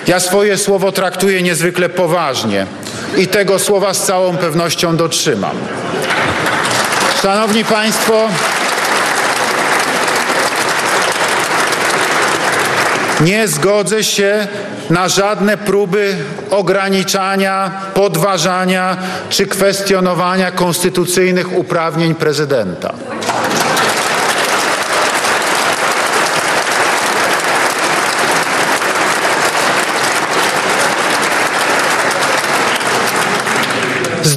Ja 0.06 0.20
swoje 0.20 0.58
słowo 0.58 0.92
traktuję 0.92 1.42
niezwykle 1.42 1.88
poważnie 1.88 2.66
i 3.16 3.26
tego 3.26 3.58
słowa 3.58 3.94
z 3.94 4.06
całą 4.06 4.36
pewnością 4.36 4.96
dotrzymam. 4.96 5.56
Szanowni 7.22 7.64
Państwo, 7.64 8.28
nie 13.20 13.48
zgodzę 13.48 14.04
się 14.04 14.46
na 14.90 15.08
żadne 15.08 15.56
próby 15.56 16.16
ograniczania, 16.50 17.70
podważania 17.94 18.96
czy 19.28 19.46
kwestionowania 19.46 20.50
konstytucyjnych 20.50 21.56
uprawnień 21.56 22.14
prezydenta. 22.14 22.94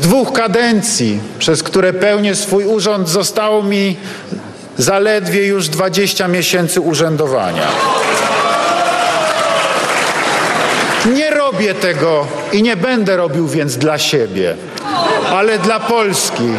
Dwóch 0.01 0.33
kadencji, 0.33 1.19
przez 1.39 1.63
które 1.63 1.93
pełnię 1.93 2.35
swój 2.35 2.65
urząd, 2.65 3.09
zostało 3.09 3.63
mi 3.63 3.97
zaledwie 4.77 5.47
już 5.47 5.69
20 5.69 6.27
miesięcy 6.27 6.81
urzędowania. 6.81 7.67
Nie 11.05 11.29
robię 11.29 11.73
tego 11.73 12.27
i 12.51 12.63
nie 12.63 12.75
będę 12.75 13.17
robił 13.17 13.47
więc 13.47 13.77
dla 13.77 13.97
siebie, 13.97 14.55
ale 15.31 15.59
dla 15.59 15.79
Polski 15.79 16.49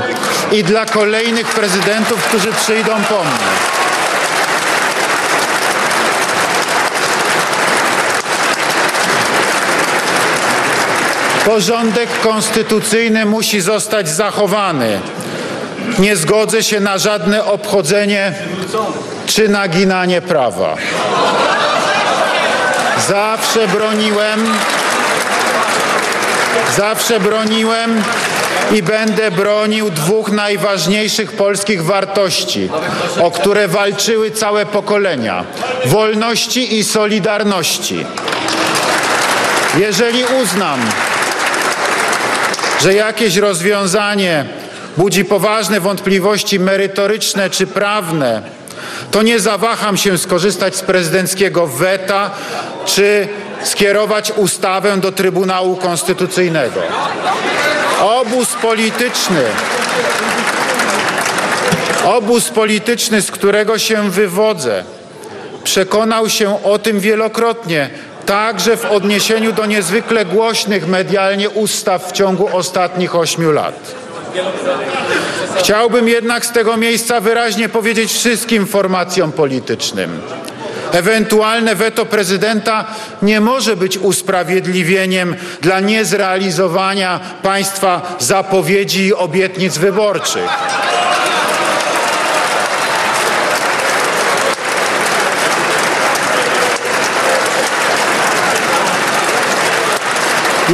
i 0.52 0.64
dla 0.64 0.86
kolejnych 0.86 1.46
prezydentów, 1.46 2.24
którzy 2.24 2.52
przyjdą 2.52 2.92
po 2.92 3.24
mnie. 3.24 3.71
Porządek 11.44 12.20
konstytucyjny 12.20 13.24
musi 13.24 13.60
zostać 13.60 14.08
zachowany. 14.08 15.00
Nie 15.98 16.16
zgodzę 16.16 16.62
się 16.62 16.80
na 16.80 16.98
żadne 16.98 17.44
obchodzenie 17.44 18.32
czy 19.26 19.48
naginanie 19.48 20.20
prawa. 20.20 20.76
Zawsze 23.08 23.68
broniłem, 23.68 24.54
zawsze 26.76 27.20
broniłem 27.20 28.02
i 28.72 28.82
będę 28.82 29.30
bronił 29.30 29.90
dwóch 29.90 30.32
najważniejszych 30.32 31.32
polskich 31.32 31.84
wartości, 31.84 32.68
o 33.22 33.30
które 33.30 33.68
walczyły 33.68 34.30
całe 34.30 34.66
pokolenia 34.66 35.44
wolności 35.84 36.78
i 36.78 36.84
solidarności. 36.84 38.06
Jeżeli 39.78 40.24
uznam, 40.42 40.80
że 42.82 42.94
jakieś 42.94 43.36
rozwiązanie 43.36 44.44
budzi 44.96 45.24
poważne 45.24 45.80
wątpliwości 45.80 46.60
merytoryczne 46.60 47.50
czy 47.50 47.66
prawne, 47.66 48.42
to 49.10 49.22
nie 49.22 49.40
zawaham 49.40 49.96
się 49.96 50.18
skorzystać 50.18 50.76
z 50.76 50.80
prezydenckiego 50.80 51.66
weta 51.66 52.30
czy 52.86 53.28
skierować 53.64 54.32
ustawę 54.36 54.96
do 54.96 55.12
Trybunału 55.12 55.76
Konstytucyjnego. 55.76 56.80
Obóz 58.00 58.48
polityczny, 58.62 59.42
obóz 62.04 62.48
polityczny, 62.48 63.22
z 63.22 63.30
którego 63.30 63.78
się 63.78 64.10
wywodzę, 64.10 64.84
przekonał 65.64 66.28
się 66.28 66.62
o 66.64 66.78
tym 66.78 67.00
wielokrotnie, 67.00 67.90
także 68.26 68.76
w 68.76 68.84
odniesieniu 68.84 69.52
do 69.52 69.66
niezwykle 69.66 70.24
głośnych 70.24 70.88
medialnie 70.88 71.50
ustaw 71.50 72.08
w 72.08 72.12
ciągu 72.12 72.56
ostatnich 72.56 73.16
ośmiu 73.16 73.52
lat. 73.52 73.94
Chciałbym 75.58 76.08
jednak 76.08 76.46
z 76.46 76.52
tego 76.52 76.76
miejsca 76.76 77.20
wyraźnie 77.20 77.68
powiedzieć 77.68 78.12
wszystkim 78.12 78.66
formacjom 78.66 79.32
politycznym. 79.32 80.20
Ewentualne 80.92 81.74
weto 81.74 82.06
prezydenta 82.06 82.84
nie 83.22 83.40
może 83.40 83.76
być 83.76 83.98
usprawiedliwieniem 83.98 85.36
dla 85.60 85.80
niezrealizowania 85.80 87.20
państwa 87.42 88.16
zapowiedzi 88.18 89.06
i 89.06 89.14
obietnic 89.14 89.78
wyborczych. 89.78 90.48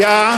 Ja, 0.01 0.37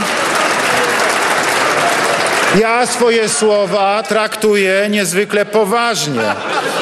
ja 2.59 2.85
swoje 2.87 3.29
słowa 3.29 4.03
traktuję 4.03 4.87
niezwykle 4.89 5.45
poważnie. 5.45 6.21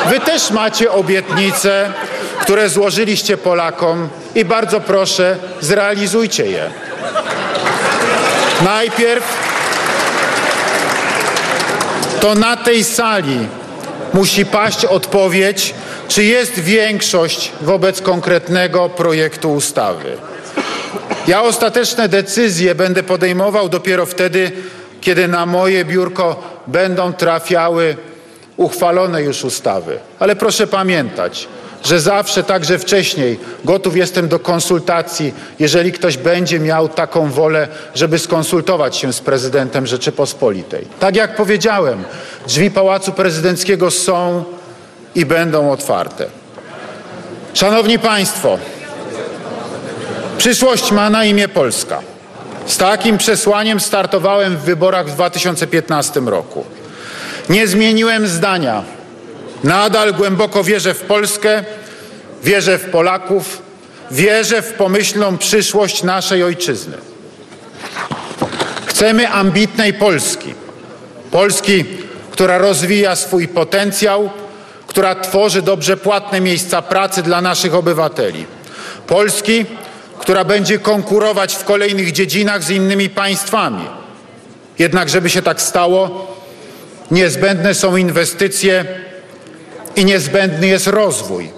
Wy 0.09 0.19
też 0.19 0.51
macie 0.51 0.91
obietnice, 0.91 1.93
które 2.41 2.69
złożyliście 2.69 3.37
Polakom 3.37 4.09
i 4.35 4.45
bardzo 4.45 4.81
proszę, 4.81 5.37
zrealizujcie 5.61 6.45
je. 6.45 6.69
Najpierw 8.65 9.23
to 12.21 12.35
na 12.35 12.57
tej 12.57 12.83
sali 12.83 13.47
musi 14.13 14.45
paść 14.45 14.85
odpowiedź, 14.85 15.73
czy 16.07 16.23
jest 16.23 16.59
większość 16.59 17.51
wobec 17.61 18.01
konkretnego 18.01 18.89
projektu 18.89 19.53
ustawy. 19.53 20.28
Ja 21.29 21.43
ostateczne 21.43 22.09
decyzje 22.09 22.75
będę 22.75 23.03
podejmował 23.03 23.69
dopiero 23.69 24.05
wtedy, 24.05 24.51
kiedy 25.01 25.27
na 25.27 25.45
moje 25.45 25.85
biurko 25.85 26.43
będą 26.67 27.13
trafiały 27.13 27.95
uchwalone 28.57 29.23
już 29.23 29.43
ustawy. 29.43 29.99
Ale 30.19 30.35
proszę 30.35 30.67
pamiętać, 30.67 31.47
że 31.83 31.99
zawsze, 31.99 32.43
także 32.43 32.79
wcześniej, 32.79 33.39
gotów 33.65 33.97
jestem 33.97 34.27
do 34.27 34.39
konsultacji, 34.39 35.33
jeżeli 35.59 35.91
ktoś 35.91 36.17
będzie 36.17 36.59
miał 36.59 36.89
taką 36.89 37.31
wolę, 37.31 37.67
żeby 37.95 38.19
skonsultować 38.19 38.97
się 38.97 39.13
z 39.13 39.19
prezydentem 39.19 39.87
Rzeczypospolitej. 39.87 40.87
Tak 40.99 41.15
jak 41.15 41.35
powiedziałem, 41.35 42.03
drzwi 42.47 42.71
Pałacu 42.71 43.11
Prezydenckiego 43.11 43.91
są 43.91 44.43
i 45.15 45.25
będą 45.25 45.71
otwarte. 45.71 46.25
Szanowni 47.53 47.99
Państwo, 47.99 48.57
przyszłość 50.39 50.91
ma 50.91 51.09
na 51.09 51.25
imię 51.25 51.47
Polska. 51.47 52.01
Z 52.65 52.77
takim 52.77 53.17
przesłaniem 53.17 53.79
startowałem 53.79 54.57
w 54.57 54.61
wyborach 54.61 55.07
w 55.07 55.13
2015 55.13 56.19
roku. 56.19 56.65
Nie 57.49 57.67
zmieniłem 57.67 58.27
zdania. 58.27 58.83
Nadal 59.63 60.13
głęboko 60.13 60.63
wierzę 60.63 60.93
w 60.93 61.01
Polskę, 61.01 61.63
wierzę 62.43 62.77
w 62.77 62.85
Polaków, 62.85 63.61
wierzę 64.11 64.61
w 64.61 64.73
pomyślną 64.73 65.37
przyszłość 65.37 66.03
naszej 66.03 66.43
ojczyzny. 66.43 66.97
Chcemy 68.85 69.29
ambitnej 69.29 69.93
Polski. 69.93 70.53
Polski, 71.31 71.85
która 72.31 72.57
rozwija 72.57 73.15
swój 73.15 73.47
potencjał, 73.47 74.29
która 74.87 75.15
tworzy 75.15 75.61
dobrze 75.61 75.97
płatne 75.97 76.41
miejsca 76.41 76.81
pracy 76.81 77.23
dla 77.23 77.41
naszych 77.41 77.75
obywateli. 77.75 78.45
Polski, 79.07 79.65
która 80.19 80.43
będzie 80.43 80.79
konkurować 80.79 81.55
w 81.55 81.63
kolejnych 81.63 82.11
dziedzinach 82.11 82.63
z 82.63 82.69
innymi 82.69 83.09
państwami. 83.09 83.85
Jednak, 84.79 85.09
żeby 85.09 85.29
się 85.29 85.41
tak 85.41 85.61
stało, 85.61 86.35
niezbędne 87.11 87.73
są 87.73 87.97
inwestycje 87.97 88.85
i 89.95 90.05
niezbędny 90.05 90.67
jest 90.67 90.87
rozwój. 90.87 91.49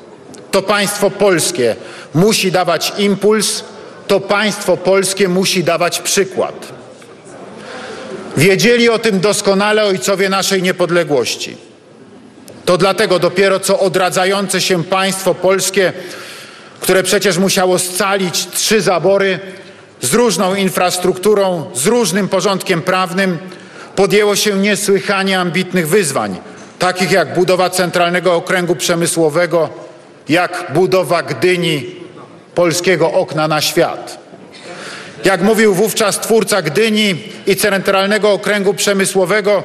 To 0.52 0.62
państwo 0.62 1.10
polskie 1.12 1.76
musi 2.14 2.52
dawać 2.52 2.94
impuls, 2.98 3.64
to 4.08 4.20
państwo 4.20 4.78
polskie 4.78 5.28
musi 5.28 5.64
dawać 5.64 6.00
przykład. 6.00 6.68
Wiedzieli 8.38 8.90
o 8.90 9.00
tym 9.00 9.20
doskonale 9.20 9.84
ojcowie 9.84 10.30
naszej 10.30 10.62
niepodległości. 10.62 11.58
To 12.66 12.78
dlatego 12.78 13.20
dopiero 13.20 13.60
co 13.60 13.80
odradzające 13.80 14.62
się 14.62 14.84
państwo 14.84 15.36
polskie 15.36 15.94
które 16.82 17.04
przecież 17.04 17.38
musiało 17.38 17.80
scalić 17.80 18.48
trzy 18.48 18.82
zabory 18.82 19.40
z 20.02 20.14
różną 20.14 20.56
infrastrukturą, 20.56 21.66
z 21.74 21.86
różnym 21.88 22.28
porządkiem 22.28 22.82
prawnym, 22.82 23.38
podjęło 23.96 24.36
się 24.36 24.56
niesłychanie 24.56 25.40
ambitnych 25.40 25.88
wyzwań, 25.88 26.38
takich 26.80 27.12
jak 27.12 27.34
budowa 27.34 27.70
centralnego 27.70 28.36
okręgu 28.36 28.76
przemysłowego, 28.76 29.70
jak 30.30 30.72
budowa 30.74 31.24
Gdyni, 31.24 31.96
polskiego 32.56 33.12
okna 33.12 33.48
na 33.48 33.62
świat. 33.62 34.18
Jak 35.26 35.42
mówił 35.42 35.74
wówczas 35.74 36.20
twórca 36.20 36.62
Gdyni 36.62 37.16
i 37.48 37.56
centralnego 37.56 38.32
okręgu 38.32 38.74
przemysłowego, 38.74 39.64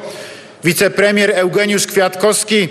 wicepremier 0.65 1.33
Eugeniusz 1.35 1.87
Kwiatkowski, 1.87 2.69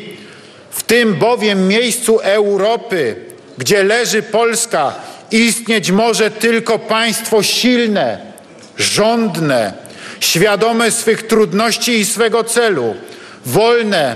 w 0.72 0.84
tym 0.84 1.14
bowiem 1.14 1.68
miejscu 1.68 2.20
Europy 2.20 3.25
gdzie 3.58 3.84
leży 3.84 4.24
Polska, 4.24 4.94
istnieć 5.32 5.92
może 5.92 6.32
tylko 6.32 6.80
państwo 6.80 7.44
silne, 7.44 8.18
rządne, 8.78 9.74
świadome 10.20 10.92
swych 10.92 11.28
trudności 11.28 11.92
i 11.92 12.06
swego 12.06 12.44
celu, 12.44 12.96
wolne, 13.46 14.16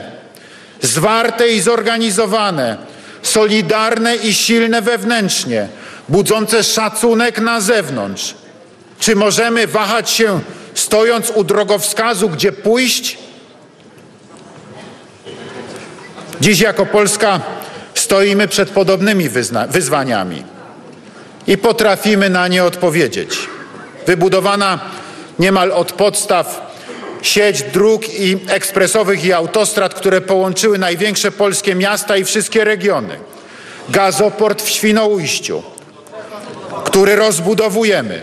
zwarte 0.82 1.47
i 1.49 1.62
zorganizowane, 1.62 2.78
solidarne 3.21 4.15
i 4.15 4.34
silne 4.34 4.82
wewnętrznie, 4.82 5.67
budzące 6.10 6.63
szacunek 6.63 7.39
na 7.39 7.62
zewnątrz. 7.62 8.36
Czy 8.99 9.15
możemy 9.15 9.67
wahać 9.67 10.10
się, 10.10 10.39
stojąc 10.73 11.30
u 11.30 11.43
drogowskazu, 11.43 12.30
gdzie 12.30 12.52
pójść? 12.52 13.17
Dziś 16.41 16.60
jako 16.60 16.86
Polska 16.86 17.41
Stoimy 18.10 18.48
przed 18.48 18.69
podobnymi 18.69 19.30
wyzwaniami 19.69 20.43
i 21.48 21.58
potrafimy 21.58 22.30
na 22.30 22.48
nie 22.48 22.63
odpowiedzieć. 22.63 23.38
Wybudowana 24.08 24.80
niemal 25.39 25.72
od 25.72 25.91
podstaw 25.91 26.74
sieć 27.22 27.63
dróg 27.63 28.13
i 28.13 28.38
ekspresowych 28.48 29.26
i 29.26 29.34
autostrad, 29.34 29.93
które 29.93 30.22
połączyły 30.22 30.78
największe 30.78 31.32
polskie 31.32 31.76
miasta 31.76 32.17
i 32.17 32.24
wszystkie 32.24 32.63
regiony. 32.63 33.19
Gazoport 33.89 34.62
w 34.62 34.69
Świnoujściu, 34.69 35.63
który 36.84 37.15
rozbudowujemy. 37.15 38.22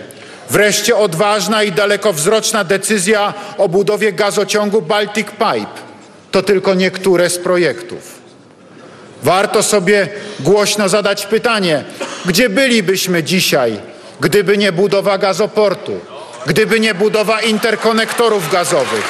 Wreszcie 0.50 0.96
odważna 0.96 1.62
i 1.62 1.72
dalekowzroczna 1.72 2.64
decyzja 2.64 3.34
o 3.58 3.68
budowie 3.68 4.12
gazociągu 4.12 4.82
Baltic 4.82 5.26
Pipe. 5.30 5.80
To 6.30 6.42
tylko 6.42 6.74
niektóre 6.74 7.30
z 7.30 7.38
projektów. 7.38 8.15
Warto 9.22 9.62
sobie 9.62 10.08
głośno 10.40 10.88
zadać 10.88 11.26
pytanie, 11.26 11.84
gdzie 12.26 12.48
bylibyśmy 12.48 13.22
dzisiaj, 13.22 13.78
gdyby 14.20 14.58
nie 14.58 14.72
budowa 14.72 15.18
gazoportu, 15.18 16.00
gdyby 16.46 16.80
nie 16.80 16.94
budowa 16.94 17.40
interkonektorów 17.40 18.52
gazowych, 18.52 19.04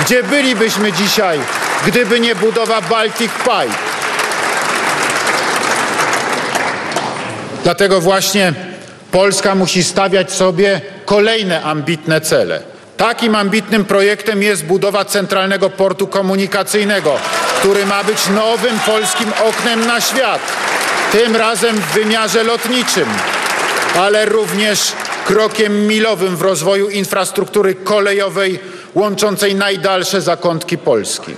gdzie 0.00 0.22
bylibyśmy 0.22 0.92
dzisiaj, 0.92 1.38
gdyby 1.86 2.20
nie 2.20 2.34
budowa 2.34 2.80
Baltic 2.80 3.32
Pipe. 3.32 3.76
Dlatego 7.64 8.00
właśnie 8.00 8.52
Polska 9.12 9.54
musi 9.54 9.84
stawiać 9.84 10.32
sobie 10.32 10.80
kolejne 11.04 11.62
ambitne 11.62 12.20
cele. 12.20 12.62
Takim 12.96 13.34
ambitnym 13.34 13.84
projektem 13.84 14.42
jest 14.42 14.64
budowa 14.64 15.04
Centralnego 15.04 15.70
Portu 15.70 16.06
Komunikacyjnego, 16.06 17.18
który 17.58 17.86
ma 17.86 18.04
być 18.04 18.28
nowym 18.28 18.78
polskim 18.86 19.32
oknem 19.48 19.86
na 19.86 20.00
świat. 20.00 20.40
Tym 21.12 21.36
razem 21.36 21.76
w 21.76 21.92
wymiarze 21.92 22.44
lotniczym, 22.44 23.08
ale 23.98 24.24
również 24.24 24.92
krokiem 25.26 25.86
milowym 25.86 26.36
w 26.36 26.42
rozwoju 26.42 26.88
infrastruktury 26.88 27.74
kolejowej 27.74 28.60
łączącej 28.94 29.54
najdalsze 29.54 30.20
zakątki 30.20 30.78
Polski. 30.78 31.34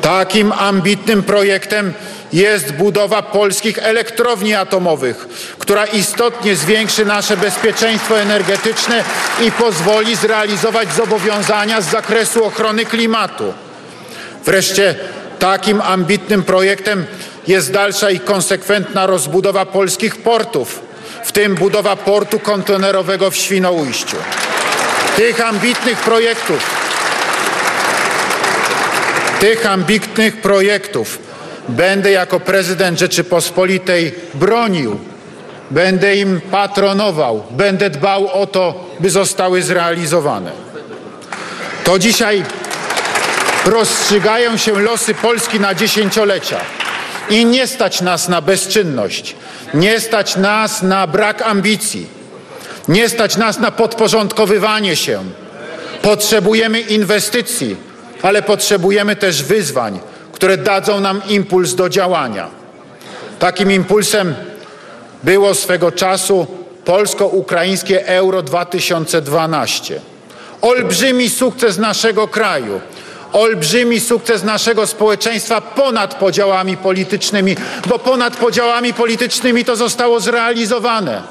Takim 0.00 0.52
ambitnym 0.52 1.22
projektem 1.22 1.92
jest 2.32 2.72
budowa 2.72 3.22
polskich 3.22 3.78
elektrowni 3.78 4.54
atomowych, 4.54 5.26
która 5.58 5.86
istotnie 5.86 6.56
zwiększy 6.56 7.04
nasze 7.04 7.36
bezpieczeństwo 7.36 8.20
energetyczne 8.20 9.04
i 9.46 9.52
pozwoli 9.52 10.16
zrealizować 10.16 10.92
zobowiązania 10.92 11.80
z 11.80 11.90
zakresu 11.90 12.44
ochrony 12.44 12.84
klimatu. 12.84 13.54
Wreszcie 14.44 14.94
takim 15.42 15.80
ambitnym 15.80 16.42
projektem 16.42 17.06
jest 17.46 17.72
dalsza 17.72 18.10
i 18.10 18.20
konsekwentna 18.20 19.06
rozbudowa 19.06 19.66
polskich 19.66 20.16
portów, 20.16 20.80
w 21.24 21.32
tym 21.32 21.54
budowa 21.54 21.96
portu 21.96 22.38
kontenerowego 22.38 23.30
w 23.30 23.36
Świnoujściu. 23.36 24.16
Tych 25.16 25.40
ambitnych 25.40 25.98
projektów, 25.98 26.70
tych 29.40 29.66
ambitnych 29.66 30.40
projektów 30.40 31.18
będę 31.68 32.10
jako 32.10 32.40
prezydent 32.40 32.98
Rzeczypospolitej 32.98 34.14
bronił, 34.34 34.98
będę 35.70 36.16
im 36.16 36.40
patronował, 36.50 37.42
będę 37.50 37.90
dbał 37.90 38.28
o 38.42 38.46
to, 38.46 38.90
by 39.00 39.10
zostały 39.10 39.62
zrealizowane. 39.62 40.50
To 41.84 41.98
dzisiaj 41.98 42.44
rozstrzygają 43.66 44.56
się 44.56 44.80
losy 44.80 45.14
Polski 45.14 45.60
na 45.60 45.74
dziesięciolecia 45.74 46.60
i 47.30 47.46
nie 47.46 47.66
stać 47.66 48.00
nas 48.00 48.28
na 48.28 48.40
bezczynność, 48.40 49.36
nie 49.74 50.00
stać 50.00 50.36
nas 50.36 50.82
na 50.82 51.06
brak 51.06 51.42
ambicji, 51.42 52.06
nie 52.88 53.08
stać 53.08 53.36
nas 53.36 53.58
na 53.58 53.70
podporządkowywanie 53.70 54.96
się. 54.96 55.24
Potrzebujemy 56.02 56.80
inwestycji, 56.80 57.76
ale 58.22 58.42
potrzebujemy 58.42 59.16
też 59.16 59.42
wyzwań, 59.42 60.00
które 60.32 60.56
dadzą 60.56 61.00
nam 61.00 61.22
impuls 61.28 61.74
do 61.74 61.88
działania. 61.88 62.48
Takim 63.38 63.72
impulsem 63.72 64.34
było 65.22 65.54
swego 65.54 65.92
czasu 65.92 66.46
polsko-ukraińskie 66.84 68.06
Euro 68.06 68.42
2012. 68.42 70.00
Olbrzymi 70.62 71.30
sukces 71.30 71.78
naszego 71.78 72.28
kraju, 72.28 72.80
olbrzymi 73.32 74.00
sukces 74.00 74.44
naszego 74.44 74.86
społeczeństwa 74.86 75.60
ponad 75.60 76.14
podziałami 76.14 76.76
politycznymi, 76.76 77.56
bo 77.86 77.98
ponad 77.98 78.36
podziałami 78.36 78.94
politycznymi 78.94 79.64
to 79.64 79.76
zostało 79.76 80.20
zrealizowane. 80.20 81.22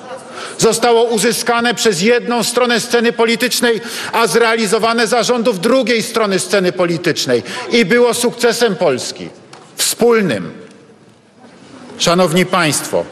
Zostało 0.57 1.03
uzyskane 1.03 1.73
przez 1.73 2.01
jedną 2.01 2.43
stronę 2.43 2.79
sceny 2.79 3.13
politycznej, 3.13 3.81
a 4.11 4.27
zrealizowane 4.27 5.07
za 5.07 5.23
rządów 5.23 5.59
drugiej 5.59 6.03
strony 6.03 6.39
sceny 6.39 6.71
politycznej 6.71 7.43
i 7.71 7.85
było 7.85 8.13
sukcesem 8.13 8.75
Polski. 8.75 9.29
Wspólnym. 9.75 10.51
Szanowni 11.97 12.45
Państwo, 12.45 13.05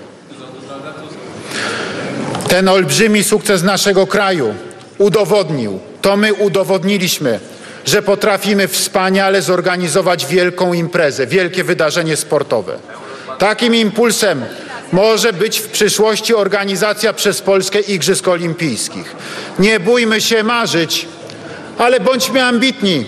ten 2.47 2.67
olbrzymi 2.67 3.23
sukces 3.23 3.63
naszego 3.63 4.07
kraju 4.07 4.53
udowodnił, 4.97 5.79
to 6.01 6.17
my 6.17 6.33
udowodniliśmy, 6.33 7.39
że 7.85 8.01
potrafimy 8.01 8.67
wspaniale 8.67 9.41
zorganizować 9.41 10.25
wielką 10.25 10.73
imprezę, 10.73 11.27
wielkie 11.27 11.63
wydarzenie 11.63 12.17
sportowe. 12.17 12.77
Takim 13.37 13.75
impulsem 13.75 14.45
może 14.91 15.33
być 15.33 15.59
w 15.59 15.67
przyszłości 15.67 16.35
organizacja 16.35 17.13
przez 17.13 17.41
Polskę 17.41 17.79
Igrzysk 17.79 18.27
Olimpijskich. 18.27 19.15
Nie 19.59 19.79
bójmy 19.79 20.21
się 20.21 20.43
marzyć, 20.43 21.07
ale 21.77 21.99
bądźmy 21.99 22.43
ambitni 22.43 23.05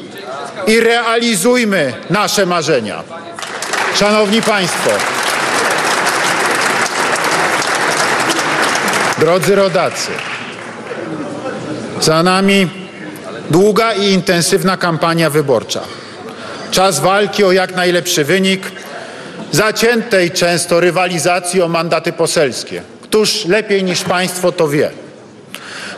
i 0.68 0.80
realizujmy 0.80 1.94
nasze 2.10 2.46
marzenia. 2.46 3.04
Szanowni 3.96 4.42
Państwo, 4.42 4.90
drodzy 9.20 9.56
rodacy, 9.56 10.12
za 12.02 12.24
nami 12.24 12.81
długa 13.50 13.94
i 13.94 14.12
intensywna 14.12 14.78
kampania 14.78 15.30
wyborcza. 15.30 15.82
Czas 16.72 17.00
walki 17.00 17.44
o 17.44 17.52
jak 17.52 17.76
najlepszy 17.76 18.24
wynik 18.24 18.62
zaciętej 19.52 20.32
często 20.32 20.80
rywalizacji 20.80 21.62
o 21.62 21.68
mandaty 21.68 22.14
poselskie. 22.14 22.82
Któż 23.02 23.46
lepiej 23.46 23.84
niż 23.84 24.02
Państwo 24.02 24.52
to 24.52 24.68
wie? 24.68 24.92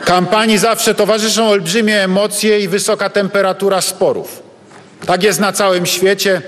Kampanii 0.04 0.58
zawsze 0.58 0.94
towarzyszą 0.94 1.48
olbrzymie 1.48 2.02
emocje 2.02 2.60
i 2.60 2.68
wysoka 2.68 3.10
temperatura 3.10 3.80
sporów. 3.80 4.42
Tak 5.06 5.22
jest 5.22 5.40
na 5.40 5.52
całym 5.52 5.86
świecie, 5.86 6.42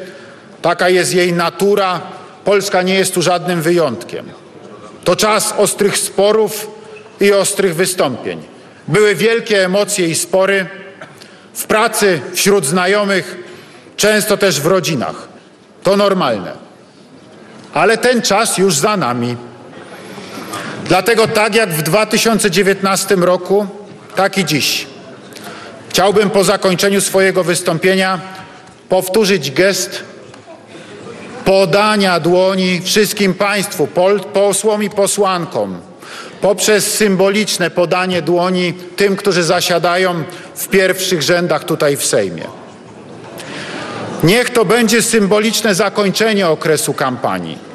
taka 0.62 0.88
jest 0.88 1.14
jej 1.14 1.32
natura. 1.32 2.00
Polska 2.44 2.82
nie 2.82 2.94
jest 2.94 3.14
tu 3.14 3.22
żadnym 3.22 3.62
wyjątkiem. 3.62 4.26
To 5.04 5.16
czas 5.16 5.54
ostrych 5.58 5.98
sporów 5.98 6.70
i 7.20 7.32
ostrych 7.32 7.74
wystąpień. 7.74 8.42
Były 8.88 9.14
wielkie 9.14 9.64
emocje 9.64 10.08
i 10.08 10.14
spory 10.14 10.66
w 11.56 11.66
pracy, 11.66 12.20
wśród 12.34 12.66
znajomych, 12.66 13.36
często 13.96 14.36
też 14.36 14.60
w 14.60 14.66
rodzinach. 14.66 15.28
To 15.82 15.96
normalne 15.96 16.66
ale 17.76 17.98
ten 17.98 18.22
czas 18.22 18.58
już 18.58 18.74
za 18.76 18.96
nami. 18.96 19.36
Dlatego 20.88 21.28
tak 21.28 21.54
jak 21.54 21.72
w 21.72 21.82
2019 21.82 23.16
roku, 23.16 23.66
tak 24.14 24.38
i 24.38 24.44
dziś. 24.44 24.86
Chciałbym 25.88 26.30
po 26.30 26.44
zakończeniu 26.44 27.00
swojego 27.00 27.44
wystąpienia 27.44 28.20
powtórzyć 28.88 29.50
gest 29.50 30.04
podania 31.44 32.20
dłoni 32.20 32.80
wszystkim 32.84 33.34
Państwu, 33.34 33.88
posłom 34.32 34.82
i 34.82 34.90
posłankom, 34.90 35.80
poprzez 36.40 36.94
symboliczne 36.94 37.70
podanie 37.70 38.22
dłoni 38.22 38.72
tym, 38.96 39.16
którzy 39.16 39.42
zasiadają 39.42 40.24
w 40.54 40.68
pierwszych 40.68 41.22
rzędach 41.22 41.64
tutaj 41.64 41.96
w 41.96 42.04
Sejmie. 42.06 42.44
Niech 44.24 44.50
to 44.50 44.64
będzie 44.64 45.02
symboliczne 45.02 45.74
zakończenie 45.74 46.48
okresu 46.48 46.94
kampanii. 46.94 47.66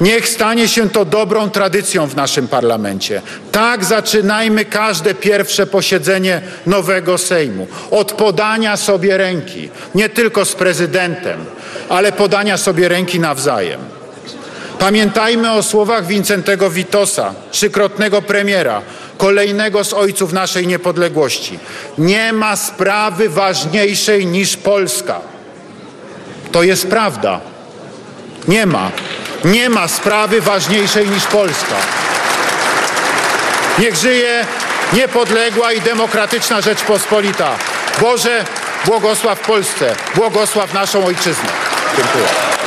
Niech 0.00 0.28
stanie 0.28 0.68
się 0.68 0.90
to 0.90 1.04
dobrą 1.04 1.50
tradycją 1.50 2.06
w 2.06 2.16
naszym 2.16 2.48
parlamencie. 2.48 3.22
Tak 3.52 3.84
zaczynajmy 3.84 4.64
każde 4.64 5.14
pierwsze 5.14 5.66
posiedzenie 5.66 6.42
nowego 6.66 7.18
Sejmu. 7.18 7.66
Od 7.90 8.12
podania 8.12 8.76
sobie 8.76 9.16
ręki, 9.16 9.68
nie 9.94 10.08
tylko 10.08 10.44
z 10.44 10.54
prezydentem, 10.54 11.44
ale 11.88 12.12
podania 12.12 12.56
sobie 12.56 12.88
ręki 12.88 13.20
nawzajem. 13.20 13.80
Pamiętajmy 14.84 15.52
o 15.52 15.62
słowach 15.62 16.06
Wincentego 16.06 16.70
Witosa, 16.70 17.34
trzykrotnego 17.50 18.22
premiera, 18.22 18.82
kolejnego 19.18 19.84
z 19.84 19.92
ojców 19.92 20.32
naszej 20.32 20.66
niepodległości. 20.66 21.58
Nie 21.98 22.32
ma 22.32 22.56
sprawy 22.56 23.28
ważniejszej 23.28 24.26
niż 24.26 24.56
Polska. 24.56 25.20
To 26.52 26.62
jest 26.62 26.88
prawda. 26.88 27.40
Nie 28.48 28.66
ma. 28.66 28.90
Nie 29.44 29.68
ma 29.68 29.88
sprawy 29.88 30.40
ważniejszej 30.40 31.08
niż 31.08 31.24
Polska. 31.24 31.76
Niech 33.78 33.96
żyje 33.96 34.46
niepodległa 34.92 35.72
i 35.72 35.80
demokratyczna 35.80 36.60
Rzeczpospolita. 36.60 37.56
Boże, 38.00 38.44
błogosław 38.84 39.40
Polsce, 39.40 39.96
błogosław 40.14 40.74
naszą 40.74 41.06
ojczyznę. 41.06 41.48
Dziękuję. 41.96 42.63